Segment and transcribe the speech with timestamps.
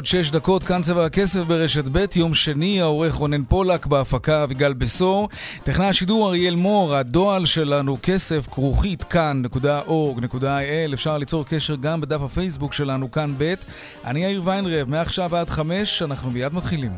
[0.00, 4.44] ארבע ועוד שש דקות, כאן צבע הכסף ברשת ב', יום שני, העורך רונן פולק, בהפקה
[4.44, 5.28] אביגל בשור.
[5.64, 12.72] טכנאי השידור אריאל מור, הדועל שלנו כסף כרוכית כאן.org.il, אפשר ליצור קשר גם בדף הפייסבוק
[12.72, 13.54] שלנו כאן ב'.
[14.04, 16.92] אני יאיר ויינרב, מעכשיו עד חמש, אנחנו מיד מתחילים.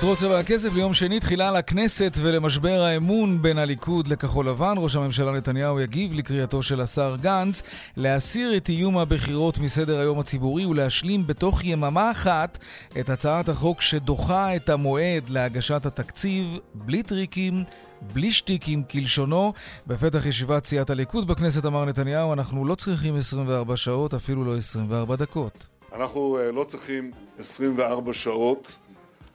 [0.00, 4.74] כותרות צבע הכסף ליום שני תחילה לכנסת ולמשבר האמון בין הליכוד לכחול לבן.
[4.76, 7.62] ראש הממשלה נתניהו יגיב לקריאתו של השר גנץ
[7.96, 12.58] להסיר את איום הבחירות מסדר היום הציבורי ולהשלים בתוך יממה אחת
[13.00, 17.64] את הצעת החוק שדוחה את המועד להגשת התקציב בלי טריקים,
[18.12, 19.52] בלי שטיקים כלשונו.
[19.86, 25.16] בפתח ישיבת סיעת הליכוד בכנסת אמר נתניהו, אנחנו לא צריכים 24 שעות, אפילו לא 24
[25.16, 25.68] דקות.
[25.92, 28.76] אנחנו uh, לא צריכים 24 שעות.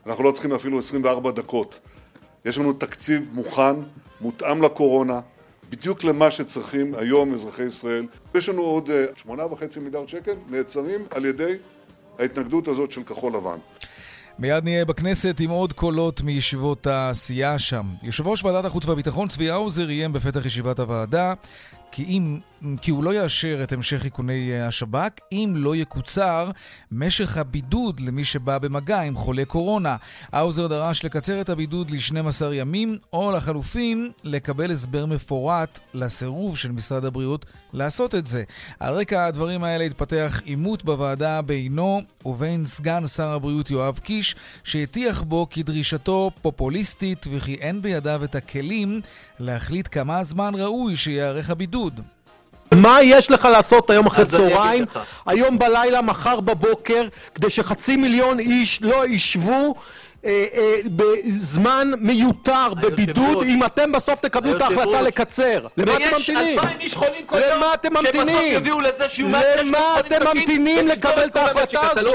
[0.06, 1.78] אנחנו לא צריכים אפילו 24 דקות.
[2.44, 3.76] יש לנו תקציב מוכן,
[4.20, 5.20] מותאם לקורונה,
[5.70, 8.06] בדיוק למה שצריכים היום אזרחי ישראל.
[8.34, 8.90] יש לנו עוד
[9.26, 11.54] 8.5 אה, מיליארד שקל נעצרים על ידי
[12.18, 13.56] ההתנגדות הזאת של כחול לבן.
[14.38, 17.86] מיד נהיה בכנסת עם עוד קולות מישיבות הסיעה שם.
[18.02, 21.34] יושב ראש ועדת החוץ והביטחון צבי האוזר איים בפתח ישיבת הוועדה
[21.92, 22.38] כי, אם,
[22.82, 26.50] כי הוא לא יאשר את המשך איכוני אה, השב"כ אם לא יקוצר
[26.92, 29.96] משך הבידוד למי שבא במגע עם חולה קורונה.
[30.32, 37.04] האוזר דרש לקצר את הבידוד ל-12 ימים, או לחלופין, לקבל הסבר מפורט לסירוב של משרד
[37.04, 38.44] הבריאות לעשות את זה.
[38.80, 45.22] על רקע הדברים האלה התפתח עימות בוועדה בינו ובין סגן שר הבריאות יואב קיש, שהטיח
[45.22, 49.00] בו כי דרישתו פופוליסטית וכי אין בידיו את הכלים
[49.38, 52.00] להחליט כמה זמן ראוי שיארך הבידוד.
[52.72, 54.84] מה יש לך לעשות היום אחרי צהריים,
[55.26, 59.74] היום בלילה, מחר בבוקר, כדי שחצי מיליון איש לא ישבו
[60.24, 65.66] אה, אה, בזמן מיותר בבידוד, אם אתם בסוף תקבלו את ההחלטה לקצר.
[65.76, 66.58] למה אתם ממתינים?
[66.58, 67.62] ויש אלפיים איש חולים כל יום?
[68.02, 72.14] שבסוף יביאו לזה שיהיו למה אתם ממתינים לקבל את ההחלטה הזאת?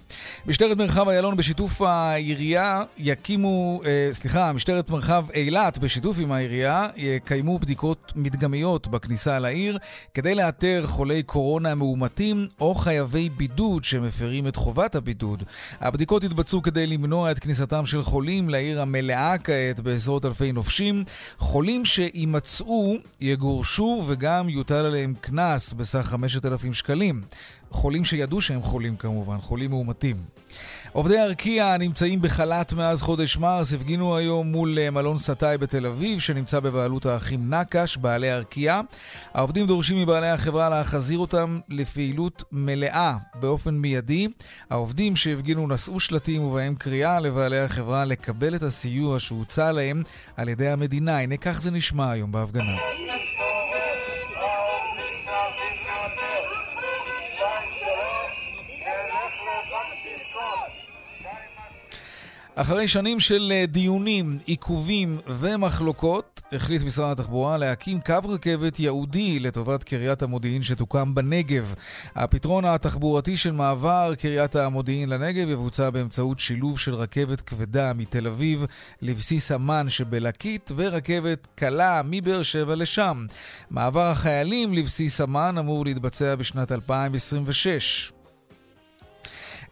[0.45, 7.59] משטרת מרחב איילון בשיתוף העירייה יקימו, אה, סליחה, משטרת מרחב אילת בשיתוף עם העירייה יקיימו
[7.59, 9.77] בדיקות מדגמיות בכניסה לעיר
[10.13, 15.43] כדי לאתר חולי קורונה מאומתים או חייבי בידוד שמפרים את חובת הבידוד.
[15.81, 21.03] הבדיקות יתבצעו כדי למנוע את כניסתם של חולים לעיר המלאה כעת בעשרות אלפי נופשים.
[21.37, 27.21] חולים שיימצאו יגורשו וגם יוטל עליהם קנס בסך 5,000 שקלים.
[27.71, 30.17] חולים שידעו שהם חולים כמובן, חולים מאומתים.
[30.93, 36.19] עובדי ארקיע נמצאים בחל"ת מאז חודש מרס, הפגינו היום מול אה, מלון סטאי בתל אביב,
[36.19, 38.81] שנמצא בבעלות האחים נקש, בעלי ארקיע.
[39.33, 44.27] העובדים דורשים מבעלי החברה להחזיר אותם לפעילות מלאה באופן מיידי.
[44.69, 50.03] העובדים שהפגינו נשאו שלטים ובהם קריאה לבעלי החברה לקבל את הסיוע שהוצע להם
[50.37, 51.19] על ידי המדינה.
[51.19, 52.75] הנה כך זה נשמע היום בהפגנה.
[62.55, 69.83] אחרי שנים של אה, דיונים, עיכובים ומחלוקות, החליט משרד התחבורה להקים קו רכבת ייעודי לטובת
[69.83, 71.75] קריית המודיעין שתוקם בנגב.
[72.15, 78.65] הפתרון התחבורתי של מעבר קריית המודיעין לנגב יבוצע באמצעות שילוב של רכבת כבדה מתל אביב
[79.01, 83.25] לבסיס אמן שבלקית ורכבת קלה מבאר שבע לשם.
[83.69, 88.11] מעבר החיילים לבסיס אמן אמור להתבצע בשנת 2026.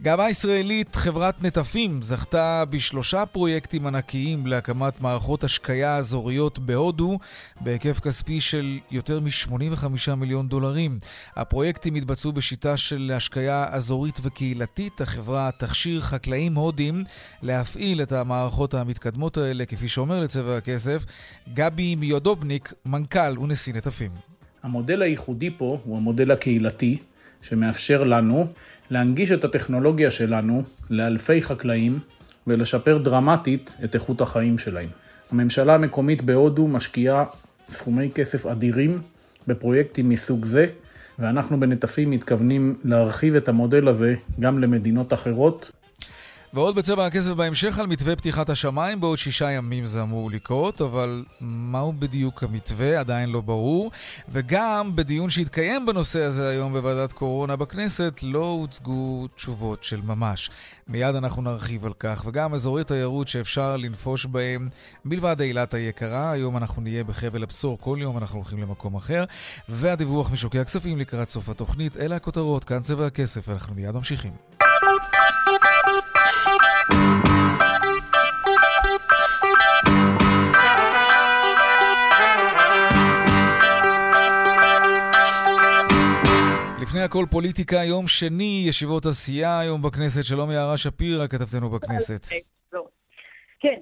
[0.02, 7.20] גאווה ישראלית, חברת נטפים, זכתה בשלושה פרויקטים ענקיים להקמת מערכות השקיה אזוריות בהודו,
[7.62, 11.00] בהיקף כספי של יותר מ-85 מיליון דולרים.
[11.36, 15.02] הפרויקטים התבצעו בשיטה של השקיה אזורית וקהילתית.
[15.02, 17.04] החברה תכשיר חקלאים הודים
[17.42, 21.06] להפעיל את המערכות המתקדמות האלה, כפי שאומר לצבע הכסף,
[21.54, 24.12] גבי מיודובניק, מנכ"ל ונשיא נטפים.
[24.64, 26.98] המודל הייחודי פה הוא המודל הקהילתי,
[27.42, 28.48] שמאפשר לנו
[28.92, 32.00] להנגיש את הטכנולוגיה שלנו לאלפי חקלאים
[32.48, 34.90] ולשפר דרמטית את איכות החיים שלהם.
[35.32, 37.26] הממשלה המקומית בהודו משקיעה
[37.68, 39.02] סכומי כסף אדירים
[39.48, 40.66] בפרויקטים מסוג זה,
[41.20, 45.72] ואנחנו בנטפים מתכוונים להרחיב את המודל הזה גם למדינות אחרות.
[46.54, 51.24] ועוד בצבע הכסף בהמשך על מתווה פתיחת השמיים, בעוד שישה ימים זה אמור לקרות, אבל
[51.42, 53.92] מהו בדיוק המתווה עדיין לא ברור.
[54.30, 60.50] וגם בדיון שהתקיים בנושא הזה היום בוועדת קורונה בכנסת, לא הוצגו תשובות של ממש.
[60.88, 64.70] מיד אנחנו נרחיב על כך, וגם אזורי תיירות שאפשר לנפוש בהם
[65.06, 66.32] מלבד אילת היקרה.
[66.32, 69.24] היום אנחנו נהיה בחבל הבשור, כל יום אנחנו הולכים למקום אחר.
[69.70, 74.69] והדיווח משוקי הכספים לקראת סוף התוכנית, אלה הכותרות, כאן צבע הכסף, אנחנו מיד ממשיכים.
[86.90, 90.26] לפני הכל פוליטיקה, יום שני, ישיבות עשייה היום בכנסת.
[90.26, 92.28] שלום יערה שפירא, כתבתנו בכנסת.
[93.60, 93.80] כן,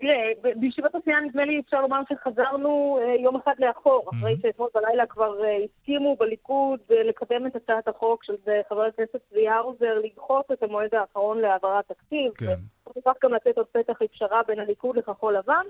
[0.00, 5.34] תראה, בישיבות עשייה נדמה לי אפשר לומר שחזרנו יום אחד לאחור, אחרי שאתמול בלילה כבר
[5.64, 8.34] הסכימו בליכוד לקדם את הצעת החוק של
[8.68, 12.32] חבר הכנסת צבי האוזר, לדחות את המועד האחרון להעברת תקציב.
[12.34, 12.54] כן.
[12.96, 15.64] וצריך גם לתת עוד פתח לפשרה בין הליכוד לכחול לבן.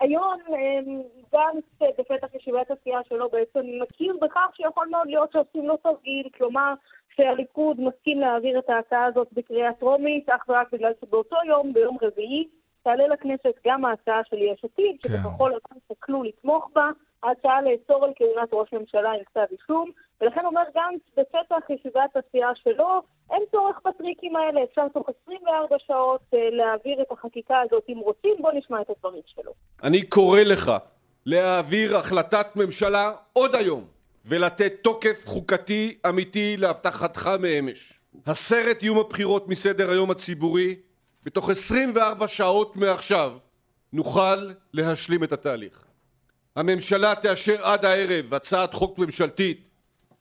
[0.00, 0.36] היום
[1.32, 6.74] גנץ בפתח ישיבת עשייה שלו בעצם מכיר בכך שיכול מאוד להיות שעושים לו תרגיל, כלומר
[7.16, 12.48] שהליכוד מסכים להעביר את ההצעה הזאת בקריאה טרומית, אך ורק בגלל שבאותו יום, ביום רביעי,
[12.88, 15.08] תעלה לכנסת גם ההצעה של יש עתיד, כן.
[15.08, 16.90] שבכחול לבן שקלו לתמוך בה,
[17.22, 19.90] ההצעה לאסור על כהונת ראש ממשלה עם כתב אישום,
[20.20, 26.20] ולכן אומר גנץ בפתח ישיבת עשייה שלו, אין צורך בטריקים האלה, אפשר תוך 24 שעות
[26.34, 29.52] uh, להעביר את החקיקה הזאת אם רוצים, בואו נשמע את הדברים שלו.
[29.82, 30.72] אני קורא לך
[31.26, 33.84] להעביר החלטת ממשלה עוד היום
[34.26, 37.92] ולתת תוקף חוקתי אמיתי להבטחתך מאמש.
[38.26, 40.76] הסר את איום הבחירות מסדר היום הציבורי
[41.22, 43.32] בתוך 24 שעות מעכשיו
[43.92, 45.84] נוכל להשלים את התהליך.
[46.56, 49.68] הממשלה תאשר עד הערב הצעת חוק ממשלתית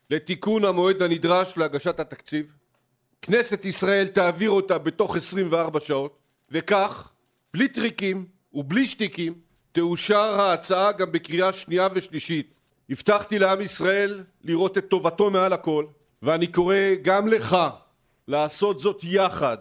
[0.10, 2.54] לתיקון המועד הנדרש להגשת התקציב.
[3.22, 6.18] כנסת ישראל תעביר אותה בתוך 24 שעות,
[6.52, 7.12] וכך,
[7.54, 9.34] בלי טריקים ובלי שטיקים,
[9.72, 12.54] תאושר ההצעה גם בקריאה שנייה ושלישית.
[12.90, 15.86] הבטחתי לעם ישראל לראות את טובתו מעל הכל,
[16.22, 17.58] ואני קורא גם לך
[18.28, 19.58] לעשות זאת יחד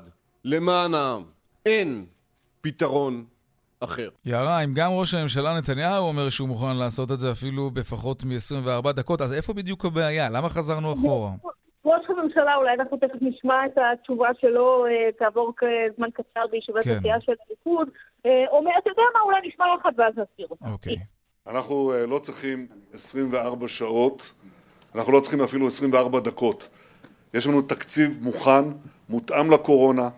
[0.48, 1.22] למען העם.
[1.66, 2.06] אין
[2.60, 3.24] פתרון
[3.80, 4.08] אחר.
[4.24, 8.92] יערה, אם גם ראש הממשלה נתניהו אומר שהוא מוכן לעשות את זה אפילו בפחות מ-24
[8.92, 10.30] דקות, אז איפה בדיוק הבעיה?
[10.30, 11.30] למה חזרנו אחורה?
[11.84, 14.84] ראש הממשלה, אולי אנחנו תכף נשמע את התשובה שלו
[15.18, 15.52] כעבור
[15.96, 16.90] זמן קצר בישיבת כן.
[16.98, 17.88] הסיעה של הליכוד,
[18.50, 20.64] אומר, אתה יודע מה, אולי נשמע יחד ואז נסביר אותה.
[20.72, 20.96] אוקיי.
[21.46, 24.32] אנחנו לא צריכים 24 שעות,
[24.94, 26.68] אנחנו לא צריכים אפילו 24 דקות.
[27.34, 28.64] יש לנו תקציב מוכן,
[29.08, 30.08] מותאם לקורונה,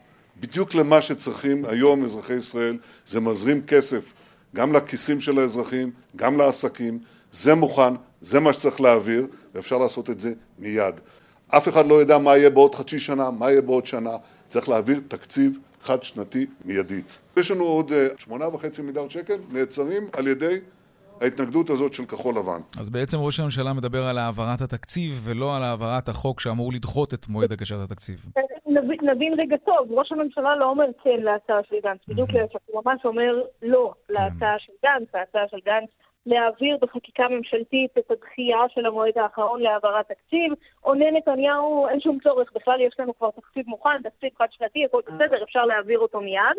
[0.41, 4.13] בדיוק למה שצריכים היום אזרחי ישראל, זה מזרים כסף
[4.55, 6.99] גם לכיסים של האזרחים, גם לעסקים,
[7.33, 11.01] זה מוכן, זה מה שצריך להעביר, ואפשר לעשות את זה מיד.
[11.49, 14.11] אף אחד לא יודע מה יהיה בעוד חצי שנה, מה יהיה בעוד שנה,
[14.49, 17.19] צריך להעביר תקציב חד שנתי מיידית.
[17.37, 20.59] יש לנו עוד שמונה וחצי מיליארד שקל נעצרים על ידי
[21.21, 22.61] ההתנגדות הזאת של כחול לבן.
[22.79, 27.29] אז בעצם ראש הממשלה מדבר על העברת התקציב ולא על העברת החוק שאמור לדחות את
[27.29, 28.27] מועד הגשת התקציב.
[29.03, 33.05] נבין רגע טוב, ראש הממשלה לא אומר כן להצעה של גנץ, בדיוק להפך, הוא ממש
[33.05, 35.89] אומר לא להצעה של גנץ, ההצעה של גנץ
[36.27, 40.53] להעביר בחקיקה ממשלתית את הדחייה של המועד האחרון להעברת תקציב.
[40.81, 45.01] עונה נתניהו, אין שום צורך, בכלל יש לנו כבר תקציב מוכן, תקציב חד שנתי, הכל
[45.07, 46.57] בסדר, אפשר להעביר אותו מיד.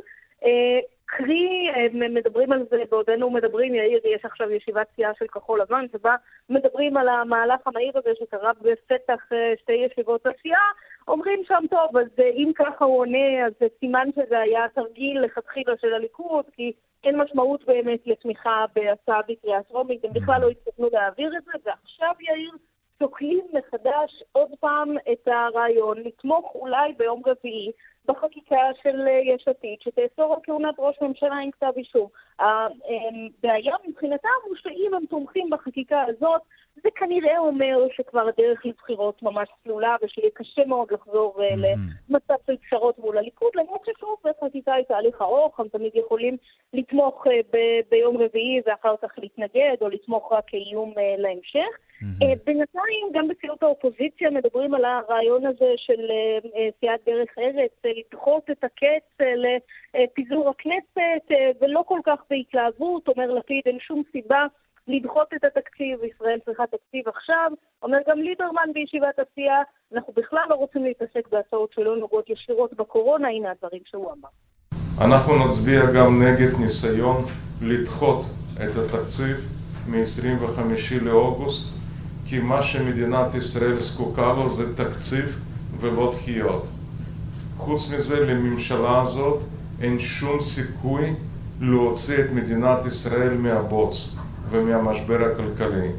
[1.05, 6.15] קרי, מדברים על זה, בעודנו מדברים, יאיר, יש עכשיו ישיבת סיעה של כחול לבן, שבה
[6.49, 9.25] מדברים על המהלך המהיר הזה שקרה בפתח
[9.61, 10.71] שתי ישיבות הסיעה,
[11.09, 15.93] אומרים שם, טוב, אז אם ככה הוא עונה, אז סימן שזה היה תרגיל לכתחילה של
[15.93, 16.71] הליכוד, כי
[17.03, 22.13] אין משמעות באמת לתמיכה בהצעה בקריאה טרומית, הם בכלל לא התכוונו להעביר את זה, ועכשיו,
[22.19, 22.51] יאיר,
[22.99, 27.71] שוקלים מחדש עוד פעם את הרעיון לתמוך אולי ביום רביעי
[28.07, 32.07] בחקיקה של אה, יש עתיד, שתאסור על כהונת ראש ממשלה עם כתב אישום.
[32.39, 36.41] הבעיה מבחינתם הוא שאם הם תומכים בחקיקה הזאת,
[36.83, 41.49] זה כנראה אומר שכבר הדרך לבחירות ממש סלולה ושיהיה קשה מאוד לחזור אה,
[42.09, 46.37] למצב של פשרות מול הליכוד, למרות ששוב, חקיקה היא תהליך ארוך, הם תמיד יכולים
[46.73, 51.77] לתמוך אה, ב- ביום רביעי ואחר כך להתנגד, או לתמוך רק כאיום אה, להמשך.
[52.21, 57.71] אה, בינתיים, גם בסיעות האופוזיציה מדברים על הרעיון הזה של אה, אה, סיעת דרך ארץ,
[57.85, 59.33] אה, לדחות את הקץ אה,
[59.93, 64.45] לפיזור הכנסת, אה, ולא כל כך בהתלהבות, אומר לפיד, אין שום סיבה
[64.87, 67.51] לדחות את התקציב, ישראל צריכה תקציב עכשיו.
[67.83, 69.61] אומר גם ליברמן בישיבת הסיעה,
[69.93, 74.29] אנחנו בכלל לא רוצים להתעסק בהצעות שלא נוגעות ישירות בקורונה, הנה הדברים שהוא אמר.
[75.01, 77.17] אנחנו נצביע גם נגד ניסיון
[77.61, 78.25] לדחות
[78.55, 79.35] את התקציב
[79.87, 81.75] מ-25 לאוגוסט,
[82.29, 85.25] כי מה שמדינת ישראל זקוקה לו זה תקציב
[85.79, 86.63] ולא דחיות.
[87.59, 89.41] חוץ מזה, לממשלה הזאת
[89.81, 91.13] אין שום סיכוי
[91.61, 94.15] להוציא את מדינת ישראל מהבוץ
[94.49, 95.91] ומהמשבר הכלכלי.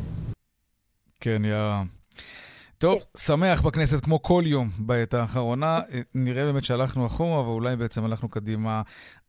[1.20, 1.82] כן, יערה.
[2.78, 5.80] טוב, שמח בכנסת כמו כל יום בעת האחרונה.
[5.92, 8.82] אה, נראה באמת שהלכנו אחורה, אבל אולי בעצם הלכנו קדימה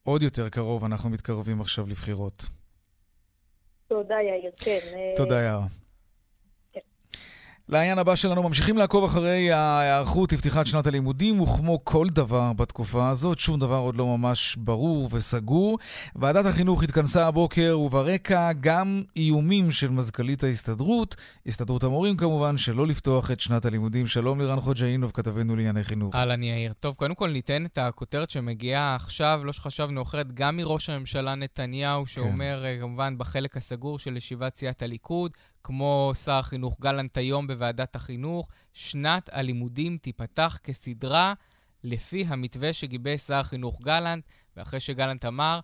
[0.04, 0.86] עוד יותר קרוב.
[0.86, 2.50] אנחנו מתקרבים עכשיו לבחירות.
[3.88, 4.52] תודה, יאיר.
[4.60, 4.80] כן.
[4.94, 5.66] אה, תודה, יערה.
[7.70, 13.40] לעניין הבא שלנו, ממשיכים לעקוב אחרי ההיערכות לפתיחת שנת הלימודים, וכמו כל דבר בתקופה הזאת,
[13.40, 15.78] שום דבר עוד לא ממש ברור וסגור.
[16.16, 21.16] ועדת החינוך התכנסה הבוקר, וברקע גם איומים של מזכ"לית ההסתדרות,
[21.46, 24.08] הסתדרות המורים כמובן, שלא לפתוח את שנת הלימודים.
[24.08, 26.16] שלום לירן חוג'אינוב, כתבנו לענייני חינוך.
[26.16, 26.74] אהלן יאיר.
[26.80, 32.08] טוב, קודם כל ניתן את הכותרת שמגיעה עכשיו, לא שחשבנו אחרת, גם מראש הממשלה נתניהו,
[32.08, 32.82] שאומר כן.
[32.82, 35.32] כמובן בחלק הסגור של ישיבת סיעת הליכוד,
[35.64, 41.34] כמו שר החינוך גלנט היום בוועדת החינוך, שנת הלימודים תיפתח כסדרה
[41.84, 44.24] לפי המתווה שגיבש שר החינוך גלנט,
[44.58, 45.60] ואחרי שגלנט אמר,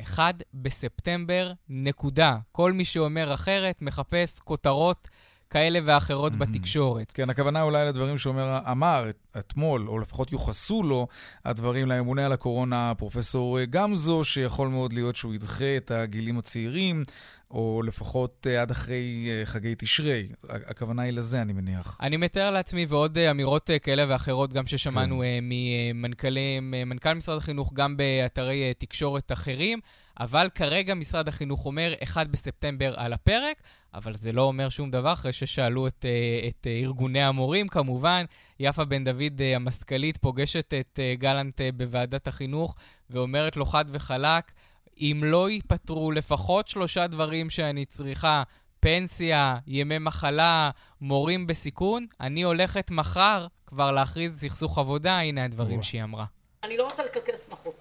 [0.00, 2.38] 1 בספטמבר, נקודה.
[2.52, 5.08] כל מי שאומר אחרת מחפש כותרות
[5.50, 7.12] כאלה ואחרות בתקשורת.
[7.12, 11.06] כן, הכוונה אולי לדברים שאומר, אמר אתמול, או לפחות יוחסו לו,
[11.44, 17.04] הדברים לממונה על הקורונה, פרופסור גמזו, שיכול מאוד להיות שהוא ידחה את הגילים הצעירים,
[17.50, 20.28] או לפחות uh, עד אחרי uh, חגי תשרי.
[20.48, 21.98] הכוונה היא לזה, אני מניח.
[22.00, 25.22] אני מתאר לעצמי, ועוד uh, אמירות כאלה ואחרות, גם ששמענו כן.
[25.22, 29.80] uh, ממנכ"לים, uh, מנכ"ל משרד החינוך, גם באתרי תקשורת אחרים.
[30.20, 33.62] אבל כרגע משרד החינוך אומר 1 בספטמבר על הפרק,
[33.94, 36.04] אבל זה לא אומר שום דבר, אחרי ששאלו את,
[36.48, 38.24] את ארגוני המורים, כמובן.
[38.60, 42.76] יפה בן דוד, המשכ"לית, פוגשת את גלנט בוועדת החינוך
[43.10, 44.52] ואומרת לו חד וחלק,
[45.00, 48.42] אם לא ייפתרו לפחות שלושה דברים שאני צריכה,
[48.80, 50.70] פנסיה, ימי מחלה,
[51.00, 56.24] מורים בסיכון, אני הולכת מחר כבר להכריז סכסוך עבודה, הנה הדברים שהיא אמרה.
[56.62, 57.74] אני לא רוצה לקלקל שמחות.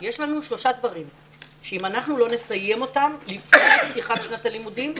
[0.00, 1.06] יש לנו שלושה דברים,
[1.62, 4.94] שאם אנחנו לא נסיים אותם לפני פתיחת שנת הלימודים,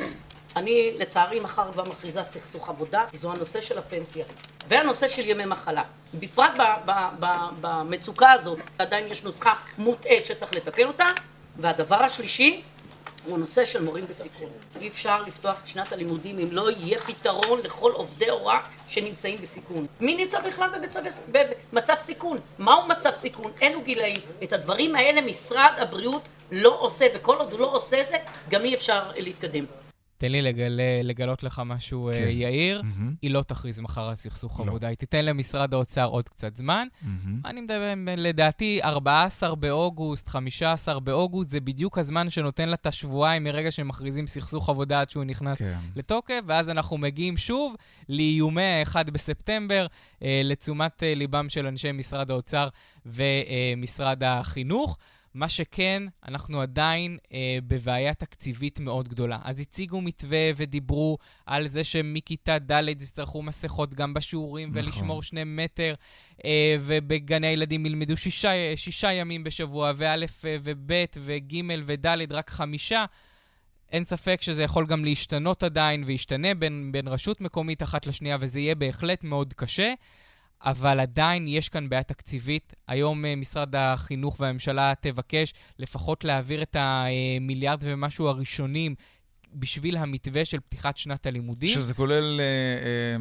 [0.56, 4.24] אני לצערי מחר כבר מכריזה סכסוך עבודה, זו הנושא של הפנסיה
[4.68, 5.82] והנושא של ימי מחלה.
[6.14, 6.60] בפרט
[7.60, 11.06] במצוקה הזאת עדיין יש נוסחה מוטעית שצריך לתקן אותה,
[11.56, 12.62] והדבר השלישי
[13.24, 14.48] הוא נושא של מורים בסיכון.
[14.80, 19.86] אי אפשר לפתוח את שנת הלימודים אם לא יהיה פתרון לכל עובדי הוראה שנמצאים בסיכון.
[20.00, 20.70] מי נמצא בכלל
[21.72, 22.38] במצב סיכון?
[22.58, 23.52] מהו מצב סיכון?
[23.60, 24.16] אילו גילאים?
[24.42, 28.16] את הדברים האלה משרד הבריאות לא עושה, וכל עוד הוא לא עושה את זה,
[28.50, 29.64] גם אי אפשר להתקדם.
[30.22, 30.80] תן לי לגל...
[31.02, 32.28] לגלות לך משהו, כן.
[32.28, 32.80] יאיר.
[32.80, 33.14] Mm-hmm.
[33.22, 34.66] היא לא תכריז מחר על סכסוך לא.
[34.66, 36.88] עבודה, היא תיתן למשרד האוצר עוד קצת זמן.
[36.92, 37.06] Mm-hmm.
[37.44, 43.70] אני מדבר, לדעתי, 14 באוגוסט, 15 באוגוסט, זה בדיוק הזמן שנותן לה את השבועיים מרגע
[43.70, 45.78] שמכריזים סכסוך עבודה עד שהוא נכנס כן.
[45.96, 47.74] לתוקף, ואז אנחנו מגיעים שוב
[48.08, 49.86] לאיומי 1 בספטמבר,
[50.22, 52.68] אה, לתשומת אה, ליבם של אנשי משרד האוצר
[53.06, 54.98] ומשרד החינוך.
[55.34, 59.38] מה שכן, אנחנו עדיין אה, בבעיה תקציבית מאוד גדולה.
[59.44, 64.82] אז הציגו מתווה ודיברו על זה שמכיתה ד' יצטרכו מסכות גם בשיעורים נכון.
[64.82, 65.94] ולשמור שני מטר,
[66.44, 73.04] אה, ובגני הילדים ילמדו שישה, שישה ימים בשבוע, וא' אה, וב' וג' וד' רק חמישה.
[73.92, 78.60] אין ספק שזה יכול גם להשתנות עדיין, וישתנה בין, בין רשות מקומית אחת לשנייה, וזה
[78.60, 79.94] יהיה בהחלט מאוד קשה.
[80.64, 82.74] אבל עדיין יש כאן בעיה תקציבית.
[82.88, 88.94] היום אה, משרד החינוך והממשלה תבקש לפחות להעביר את המיליארד ומשהו הראשונים
[89.54, 91.68] בשביל המתווה של פתיחת שנת הלימודים.
[91.68, 93.16] שזה כולל אה, אה,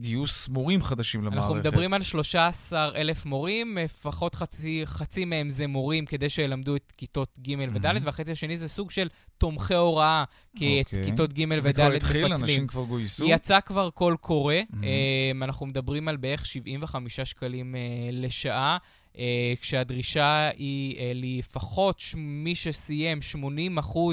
[0.00, 1.38] גיוס מורים חדשים למערכת.
[1.38, 6.92] אנחנו מדברים על 13 אלף מורים, לפחות חצי, חצי מהם זה מורים כדי שילמדו את
[6.96, 7.98] כיתות ג' וד', mm-hmm.
[8.02, 10.24] והחצי השני זה סוג של תומכי הוראה,
[10.56, 10.80] כי okay.
[10.80, 11.04] את אוקיי.
[11.04, 11.60] כיתות ג' וד' מפצלים.
[11.60, 13.24] זה כבר התחיל, אנשים כבר גויסו?
[13.28, 15.42] יצא כבר קול קורא, mm-hmm.
[15.42, 17.74] אנחנו מדברים על בערך 75 שקלים
[18.12, 18.78] לשעה.
[19.18, 22.02] אה, כשהדרישה היא אה, לפחות.
[22.16, 24.12] מי שסיים 80% אה,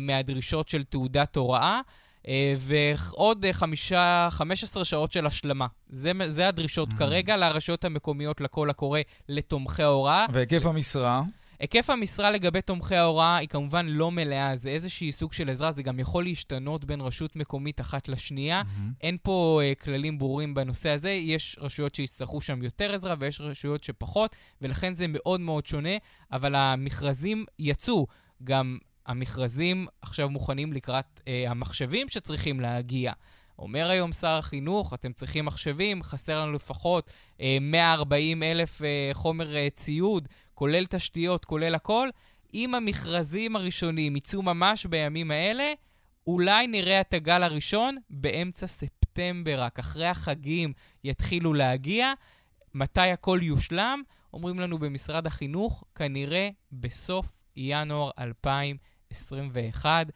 [0.00, 1.80] מהדרישות של תעודת הוראה.
[2.28, 5.66] אה, ועוד אה, חמישה, 15 שעות של השלמה.
[5.88, 6.98] זה, זה הדרישות mm-hmm.
[6.98, 10.26] כרגע לרשויות המקומיות לקול הקורא לתומכי ההוראה.
[10.32, 11.22] והיקף המשרה?
[11.58, 15.82] היקף המשרה לגבי תומכי ההוראה היא כמובן לא מלאה, זה איזושהי סוג של עזרה, זה
[15.82, 18.62] גם יכול להשתנות בין רשות מקומית אחת לשנייה.
[18.62, 18.94] Mm-hmm.
[19.00, 23.84] אין פה uh, כללים ברורים בנושא הזה, יש רשויות שיצטרכו שם יותר עזרה ויש רשויות
[23.84, 25.96] שפחות, ולכן זה מאוד מאוד שונה,
[26.32, 28.06] אבל המכרזים יצאו.
[28.44, 33.12] גם המכרזים עכשיו מוכנים לקראת אה, המחשבים שצריכים להגיע.
[33.58, 39.56] אומר היום שר החינוך, אתם צריכים מחשבים, חסר לנו לפחות אה, 140 אלף אה, חומר
[39.56, 42.08] אה, ציוד, כולל תשתיות, כולל הכל.
[42.54, 45.72] אם המכרזים הראשונים יצאו ממש בימים האלה,
[46.26, 50.72] אולי נראה את הגל הראשון באמצע ספטמבר, רק אחרי החגים
[51.04, 52.12] יתחילו להגיע.
[52.74, 54.02] מתי הכל יושלם?
[54.32, 58.10] אומרים לנו במשרד החינוך, כנראה בסוף ינואר
[59.12, 60.06] 2021.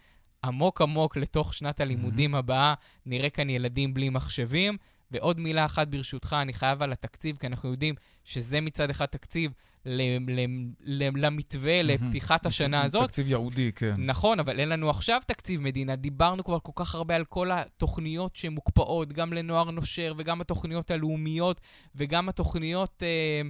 [0.45, 2.35] עמוק עמוק לתוך שנת הלימודים.
[2.35, 2.75] הבאה,
[3.07, 4.77] נראה כאן ילדים בלי מחשבים.
[5.11, 9.53] ועוד מילה אחת ברשותך, אני חייב על התקציב, כי אנחנו יודעים שזה מצד אחד תקציב
[9.85, 11.83] ל- ל- ל- למתווה.
[11.83, 13.09] לפתיחת השנה הזאת.
[13.09, 13.95] תקציב ייעודי, כן.
[13.99, 15.97] נכון, אבל אין לנו עכשיו תקציב מדינה.
[15.97, 21.61] דיברנו כבר כל כך הרבה על כל התוכניות שמוקפאות, גם לנוער נושר, וגם התוכניות הלאומיות,
[21.95, 23.43] וגם התוכניות אה,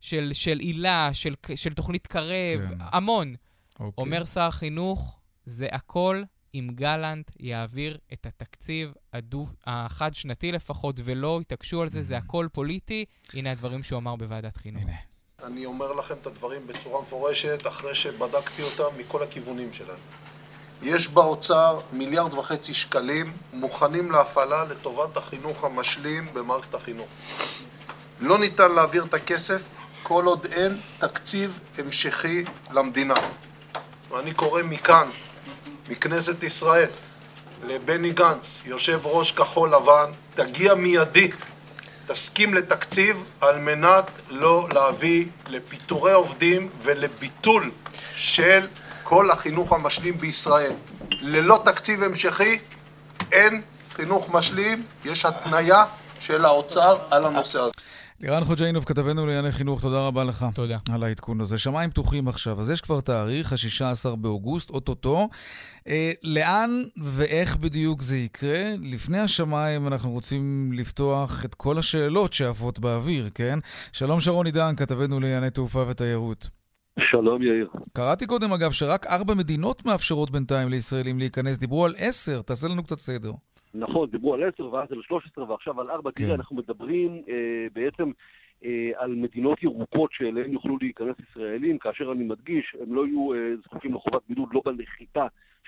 [0.00, 2.76] של הילה, של, של, של תוכנית קרב, כן.
[2.80, 3.34] המון.
[3.80, 4.04] אוקיי.
[4.04, 6.22] אומר שר החינוך, זה הכל
[6.54, 13.04] אם גלנט יעביר את התקציב הדו, החד-שנתי לפחות, ולא יתעקשו על זה, זה הכל פוליטי.
[13.32, 14.82] הנה הדברים שהוא אמר בוועדת חינוך.
[14.82, 14.96] הנה.
[15.44, 19.98] אני אומר לכם את הדברים בצורה מפורשת, אחרי שבדקתי אותם מכל הכיוונים שלהם.
[20.82, 27.06] יש באוצר מיליארד וחצי שקלים מוכנים להפעלה לטובת החינוך המשלים במערכת החינוך.
[28.20, 29.68] לא ניתן להעביר את הכסף
[30.02, 33.14] כל עוד אין תקציב המשכי למדינה.
[34.14, 35.08] ואני קורא מכאן
[35.88, 36.88] מכנסת ישראל
[37.64, 41.34] לבני גנץ, יושב ראש כחול לבן, תגיע מיידית,
[42.06, 47.70] תסכים לתקציב על מנת לא להביא לפיטורי עובדים ולביטול
[48.16, 48.66] של
[49.02, 50.72] כל החינוך המשלים בישראל.
[51.20, 52.58] ללא תקציב המשכי
[53.32, 53.62] אין
[53.96, 55.84] חינוך משלים, יש התניה
[56.20, 57.73] של האוצר על הנושא הזה.
[58.20, 60.46] לירן חוג'יינוב, כתבנו לענייני חינוך, תודה רבה לך.
[60.54, 60.78] תודה.
[60.92, 61.58] על העדכון הזה.
[61.58, 65.28] שמיים פתוחים עכשיו, אז יש כבר תאריך, ה-16 באוגוסט, אוטוטו.
[65.88, 68.74] אה, לאן ואיך בדיוק זה יקרה?
[68.82, 73.58] לפני השמיים אנחנו רוצים לפתוח את כל השאלות שעפות באוויר, כן?
[73.92, 76.48] שלום שרון עידן, כתבנו לענייני תעופה ותיירות.
[77.10, 77.68] שלום יאיר.
[77.92, 82.84] קראתי קודם אגב שרק ארבע מדינות מאפשרות בינתיים לישראלים להיכנס, דיברו על עשר, תעשה לנו
[82.84, 83.32] קצת סדר.
[83.74, 86.10] נכון, דיברו על 10 ואז על 13 ועכשיו על 4.
[86.10, 86.24] כן.
[86.24, 88.10] תראה, אנחנו מדברים אה, בעצם
[88.64, 93.56] אה, על מדינות ירוקות שאליהן יוכלו להיכנס ישראלים, כאשר אני מדגיש, הם לא יהיו אה,
[93.64, 95.26] זקוקים לחובת בידוד לא בנחיתה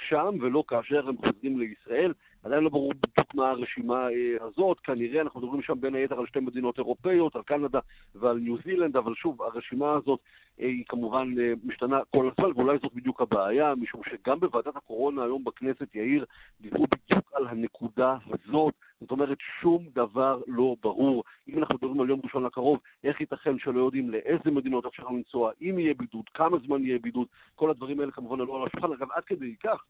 [0.09, 2.13] שם ולא כאשר הם חוזרים לישראל.
[2.47, 6.27] עדיין לא ברור בדיוק מה הרשימה אה, הזאת, כנראה אנחנו מדברים שם בין היתר על
[6.27, 7.81] שתי מדינות אירופאיות, על קנדה
[8.15, 10.21] ועל ניו זילנד, אבל שוב, הרשימה הזאת
[10.61, 15.25] אה, היא כמובן אה, משתנה כל הזמן, ואולי זאת בדיוק הבעיה, משום שגם בוועדת הקורונה
[15.25, 16.25] היום בכנסת, יאיר,
[16.61, 21.25] דיברו בדיוק על הנקודה הזאת, זאת אומרת, שום דבר לא ברור.
[21.49, 25.51] אם אנחנו מדברים על יום ראשון הקרוב, איך ייתכן שלא יודעים לאיזה מדינות אפשר לנסוע,
[25.61, 29.09] אם יהיה בידוד, כמה זמן יהיה בידוד, כל הדברים האלה כמובן עלו על השולחן, אגב,
[29.13, 29.85] עד כדי כך.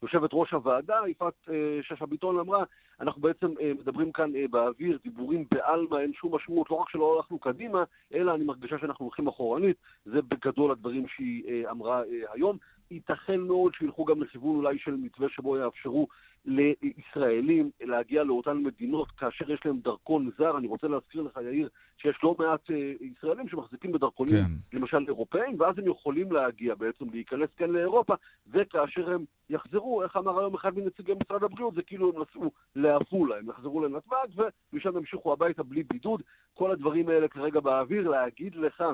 [0.00, 2.64] שיושבת ראש הוועדה, יפעת אה, שאשא ביטון אמרה,
[3.00, 7.16] אנחנו בעצם אה, מדברים כאן אה, באוויר, דיבורים בעלמא, אין שום משמעות, לא רק שלא
[7.16, 12.58] הלכנו קדימה, אלא אני מרגישה שאנחנו הולכים אחורנית, זה בגדול הדברים שהיא אמרה היום.
[12.92, 16.08] ייתכן מאוד שילכו גם לכיוון אולי של מתווה שבו יאפשרו
[16.44, 20.58] לישראלים להגיע לאותן מדינות כאשר יש להם דרכון זר.
[20.58, 24.78] אני רוצה להזכיר לך, יאיר, שיש לא מעט אה, ישראלים שמחזיקים בדרכונים, כן.
[24.78, 28.14] למשל אירופאים, ואז הם יכולים להגיע בעצם, להיכנס כאן לאירופה,
[28.46, 33.38] וכאשר הם יחזרו, איך אמר היום אחד מנציגי משרד הבריאות, זה כאילו הם נסעו לעפולה,
[33.38, 36.22] הם יחזרו לנתב"ג, ומשם ימשיכו הביתה בלי בידוד.
[36.54, 38.84] כל הדברים האלה כרגע באוויר, להגיד לך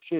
[0.00, 0.14] ש...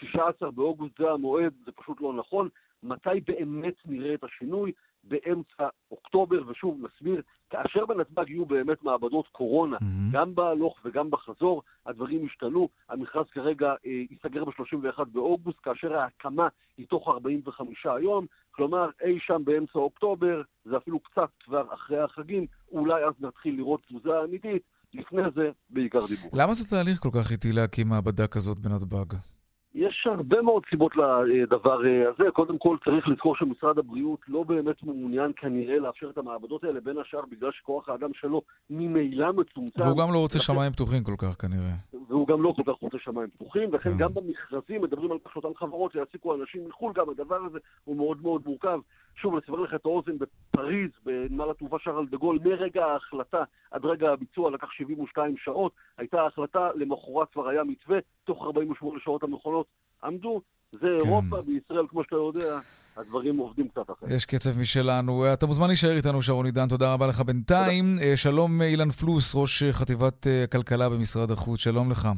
[0.00, 2.48] 16 באוגוסט זה המועד, זה פשוט לא נכון.
[2.82, 4.72] מתי באמת נראה את השינוי?
[5.08, 10.12] באמצע אוקטובר, ושוב, נסביר, כאשר בנתב"ג יהיו באמת מעבדות קורונה, mm-hmm.
[10.12, 12.68] גם בהלוך וגם בחזור, הדברים השתנו.
[12.88, 19.42] המכרז כרגע אה, ייסגר ב-31 באוגוסט, כאשר ההקמה היא תוך 45 יום, כלומר, אי שם
[19.44, 24.62] באמצע אוקטובר, זה אפילו קצת כבר אחרי החגים, אולי אז נתחיל לראות תזוזה אמיתית.
[24.94, 26.30] לפני זה, בעיקר דיבור.
[26.34, 29.35] למה זה תהליך כל כך איטי להקים מעבדה כזאת בנתב"ג?
[29.76, 30.92] יש הרבה מאוד סיבות
[31.26, 32.30] לדבר אה, הזה.
[32.32, 36.98] קודם כל, צריך לזכור שמשרד הבריאות לא באמת מעוניין כנראה לאפשר את המעבדות האלה, בין
[36.98, 39.80] השאר בגלל שכוח האדם שלו ממילא מצומצם.
[39.80, 41.95] והוא גם לא רוצה שמיים פתוחים כל כך כנראה.
[42.08, 43.98] והוא גם לא כל כך רוצה שמיים פתוחים, וכן כן.
[43.98, 48.22] גם במכרזים מדברים על כך שאותן חברות שיעסיקו אנשים מחו"ל, גם הדבר הזה הוא מאוד
[48.22, 48.80] מאוד מורכב.
[49.16, 54.12] שוב, לסבר לך את האוזן, בפריז, בנמל התעופה שרל דה גול, מרגע ההחלטה עד רגע
[54.12, 59.66] הביצוע לקח 72 שעות, הייתה החלטה, למחרת כבר היה מתווה, תוך 48 שעות המכונות
[60.04, 60.40] עמדו.
[60.72, 60.92] זה כן.
[60.92, 62.58] אירופה, בישראל, כמו שאתה יודע,
[62.96, 64.10] הדברים עובדים קצת אחרת.
[64.10, 65.24] יש קצב משלנו.
[65.32, 67.84] אתה מוזמן להישאר איתנו, שרון עידן, תודה רבה לך בינתיים.
[67.94, 68.10] תודה.
[68.10, 72.08] אה, שלום אילן פלוס, ראש חטיבת אה, כלכלה במשרד החוץ, שלום לך.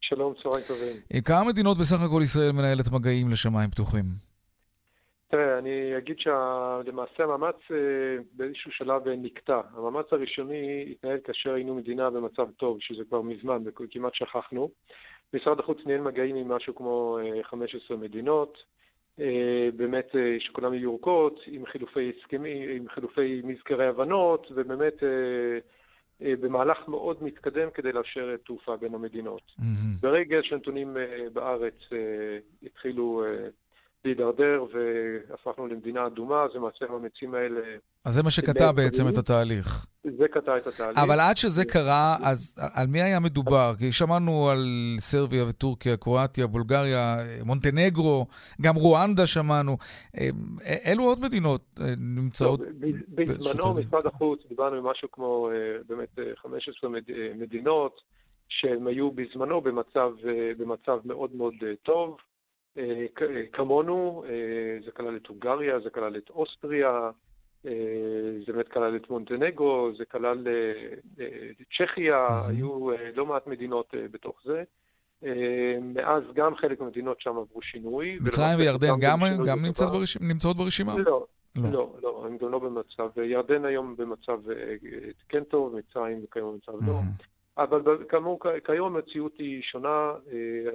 [0.00, 0.96] שלום, צהריים טובים.
[1.14, 4.04] אה, כמה מדינות בסך הכל ישראל מנהלת מגעים לשמיים פתוחים?
[5.30, 7.56] תראה, אני אגיד שלמעשה המאמץ
[8.32, 9.60] באיזשהו שלב נקטע.
[9.76, 14.70] המאמץ הראשוני התנהל כאשר היינו מדינה במצב טוב, שזה כבר מזמן, וכמעט שכחנו.
[15.34, 18.58] משרד החוץ ניהל מגעים עם משהו כמו 15 מדינות.
[19.20, 26.34] אה, באמת אה, שכולם יהיו ירוקות, עם חילופי הסכמים, עם חילופי מזכרי הבנות, ובאמת אה,
[26.40, 29.42] במהלך מאוד מתקדם כדי לאפשר תעופה בין המדינות.
[29.58, 30.00] Mm-hmm.
[30.00, 30.96] ברגע שהנתונים
[31.32, 31.74] בארץ
[32.62, 33.24] התחילו
[34.04, 37.60] להידרדר והפכנו למדינה אדומה, אז למעשה המאמצים האלה...
[38.04, 39.86] אז זה מה שקטע בעצם את התהליך.
[40.18, 40.98] זה קטע את התהליך.
[40.98, 43.72] אבל עד שזה קרה, אז על מי היה מדובר?
[43.78, 44.66] כי שמענו על
[44.98, 48.26] סרביה וטורקיה, קרואטיה, בולגריה, מונטנגרו,
[48.60, 49.76] גם רואנדה שמענו.
[50.86, 52.60] אילו עוד מדינות אה, נמצאות?
[53.08, 57.00] בזמנו משרד החוץ, דיברנו עם משהו כמו אה, באמת 15 אה,
[57.34, 58.00] מדינות,
[58.48, 59.60] שהן היו בזמנו
[60.58, 62.16] במצב מאוד מאוד טוב.
[62.78, 63.06] אה,
[63.52, 67.10] כמונו, אה, זה כלל את הונגריה, זה כלל את אוסטריה,
[67.66, 67.72] אה,
[68.46, 70.48] זה באמת כלל את מונטנגו, זה כלל
[71.60, 74.62] את צ'כיה, היו לא מעט מדינות בתוך זה.
[75.80, 78.18] מאז גם חלק מהמדינות שם עברו שינוי.
[78.20, 80.16] מצרים וירדן גם, גם נמצאות, ברש...
[80.20, 80.98] נמצאות ברשימה?
[80.98, 84.40] לא, לא, לא, לא, הם גם לא במצב, ירדן היום במצב
[85.28, 86.98] כן טוב, מצרים כיום במצב לא.
[87.58, 90.12] אבל כאמור, כיום המציאות היא שונה,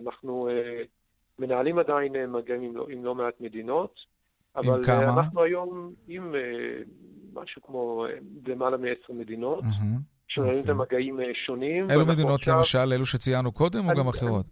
[0.05, 0.49] אנחנו
[1.39, 3.99] מנהלים עדיין אה, מגעים עם, לא, עם לא מעט מדינות.
[4.55, 5.13] אבל עם כמה?
[5.13, 8.05] אנחנו היום עם uh, משהו כמו
[8.47, 9.99] למעלה מעשר מדינות, mm-hmm.
[10.27, 11.91] שמנהלים את המגעים uh, שונים.
[11.91, 12.57] אילו מדינות עכשיו...
[12.57, 12.93] למשל?
[12.93, 14.45] אלו שציינו קודם אני, או גם אחרות?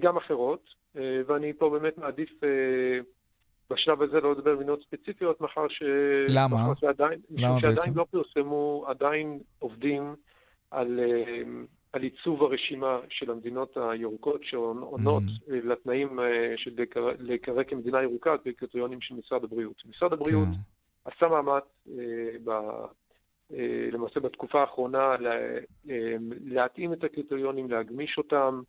[0.00, 2.30] גם אחרות, ואני פה באמת מעדיף
[3.70, 5.82] בשלב הזה לא לדבר מדינות ספציפיות, מאחר ש...
[6.28, 6.72] למה?
[6.80, 7.90] שעדיין, למה שעדיין בעצם?
[7.94, 10.14] לא פרסמו, עדיין עובדים
[10.70, 11.00] על...
[11.96, 15.52] על עיצוב הרשימה של המדינות הירוקות שעונות mm-hmm.
[15.52, 16.70] לתנאים אה, של
[17.18, 19.82] להיקרא כמדינה ירוקה על פי קריטריונים של משרד הבריאות.
[19.86, 20.48] משרד הבריאות
[21.04, 21.10] כן.
[21.10, 21.94] עשה מאמץ אה,
[22.44, 22.50] ב...
[23.54, 25.16] אה, למעשה בתקופה האחרונה
[26.44, 28.62] להתאים את הקריטריונים, להגמיש אותם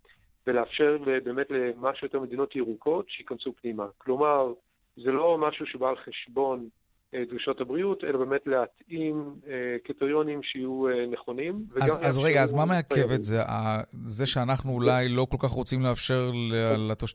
[0.48, 3.88] ולאפשר באמת למה שיותר מדינות ירוקות שייכנסו פנימה.
[3.98, 4.54] כלומר,
[4.98, 6.70] זה לא משהו שבא על חשבון
[7.16, 11.66] דרישות הבריאות, אלא באמת להתאים אה, קריטריונים שיהיו אה, נכונים.
[11.82, 13.38] אז, אז רגע, אז מה מעכב את זה?
[14.06, 16.32] זה שאנחנו אולי לא כל כך רוצים לאפשר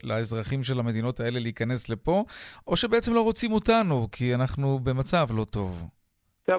[0.05, 2.24] לאזרחים של המדינות האלה להיכנס לפה,
[2.66, 5.88] או שבעצם לא רוצים אותנו, כי אנחנו במצב לא טוב?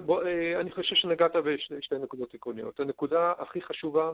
[0.05, 0.21] בוא,
[0.61, 2.79] אני חושב שנגעת בשתי נקודות עקרוניות.
[2.79, 4.11] הנקודה הכי חשובה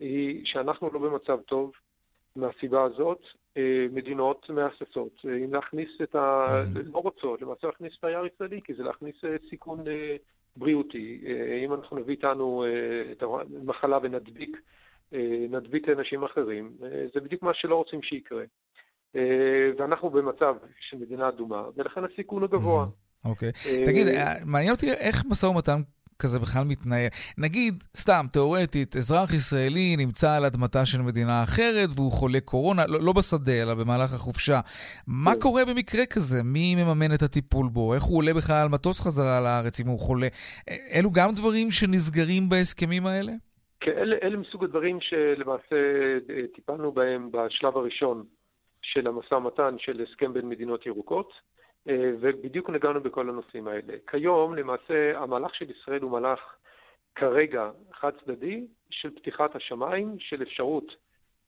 [0.00, 1.72] היא שאנחנו לא במצב טוב
[2.36, 3.20] מהסיבה הזאת,
[3.56, 5.20] אה, מדינות מהססות.
[5.28, 6.46] אה, אם להכניס את ה...
[6.92, 9.84] לא רוצות, למעשה להכניס תייר ישראלי, כי זה להכניס אה, סיכון
[10.56, 11.20] בריאותי.
[11.64, 12.64] אם אנחנו נביא איתנו
[13.12, 14.56] את המחלה ונדביק,
[15.50, 16.72] נדביק לאנשים אחרים,
[17.14, 18.44] זה בדיוק מה שלא רוצים שיקרה.
[19.78, 22.86] ואנחנו במצב של מדינה אדומה, ולכן הסיכון הוא גבוה.
[23.24, 23.52] אוקיי.
[23.86, 24.06] תגיד,
[24.46, 25.80] מעניין אותי איך משא ומתן
[26.18, 27.08] כזה בכלל מתנהל.
[27.38, 32.98] נגיד, סתם, תיאורטית, אזרח ישראלי נמצא על אדמתה של מדינה אחרת והוא חולה קורונה, לא,
[33.00, 34.60] לא בשדה, אלא במהלך החופשה.
[35.06, 35.40] מה כן.
[35.40, 36.42] קורה במקרה כזה?
[36.44, 37.94] מי מממן את הטיפול בו?
[37.94, 40.28] איך הוא עולה בכלל על מטוס חזרה לארץ אם הוא חולה?
[40.94, 43.32] אלו גם דברים שנסגרים בהסכמים האלה?
[43.80, 45.76] כן, אלה, אלה מסוג הדברים שלמעשה
[46.30, 48.24] אה, טיפלנו בהם בשלב הראשון
[48.82, 51.32] של המשא ומתן של הסכם בין מדינות ירוקות.
[51.88, 53.92] אה, ובדיוק נגענו בכל הנושאים האלה.
[54.06, 56.40] כיום, למעשה, המהלך של ישראל הוא מהלך
[57.14, 60.96] כרגע חד צדדי של פתיחת השמיים, של אפשרות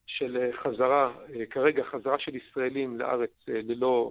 [0.07, 4.11] של אה, חזרה, אה, כרגע חזרה של ישראלים לארץ ללא,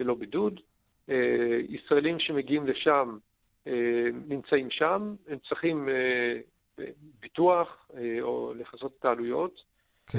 [0.00, 0.60] ללא בידוד.
[1.68, 3.18] ישראלים שמגיעים לשם
[4.28, 5.88] נמצאים שם, הם צריכים
[7.20, 7.88] ביטוח
[8.22, 9.62] או לכסות את העלויות.
[10.06, 10.18] כן.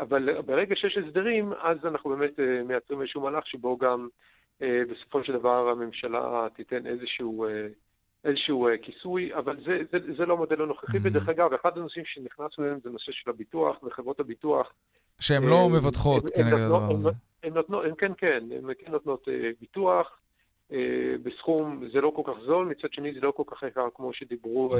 [0.00, 4.08] אבל ברגע שיש הסדרים, אז אנחנו באמת מייצרים איזשהו מהלך שבו גם
[4.90, 7.66] בסופו של דבר הממשלה תיתן איזשהו, אה,
[8.24, 12.64] איזשהו אה, כיסוי, אבל זה, זה, זה לא המודל הנוכחי, ודרך אגב, אחד הנושאים שנכנסנו
[12.64, 14.72] אליהם זה נושא של הביטוח וחברות הביטוח.
[15.20, 17.10] שהן לא מבטחות כנגד הדבר הזה.
[17.42, 19.28] הן נותנות, כן, כן, הן כן נותנות
[19.60, 20.20] ביטוח
[21.22, 24.76] בסכום, זה לא כל כך זול, מצד שני זה לא כל כך יקר כמו שדיברו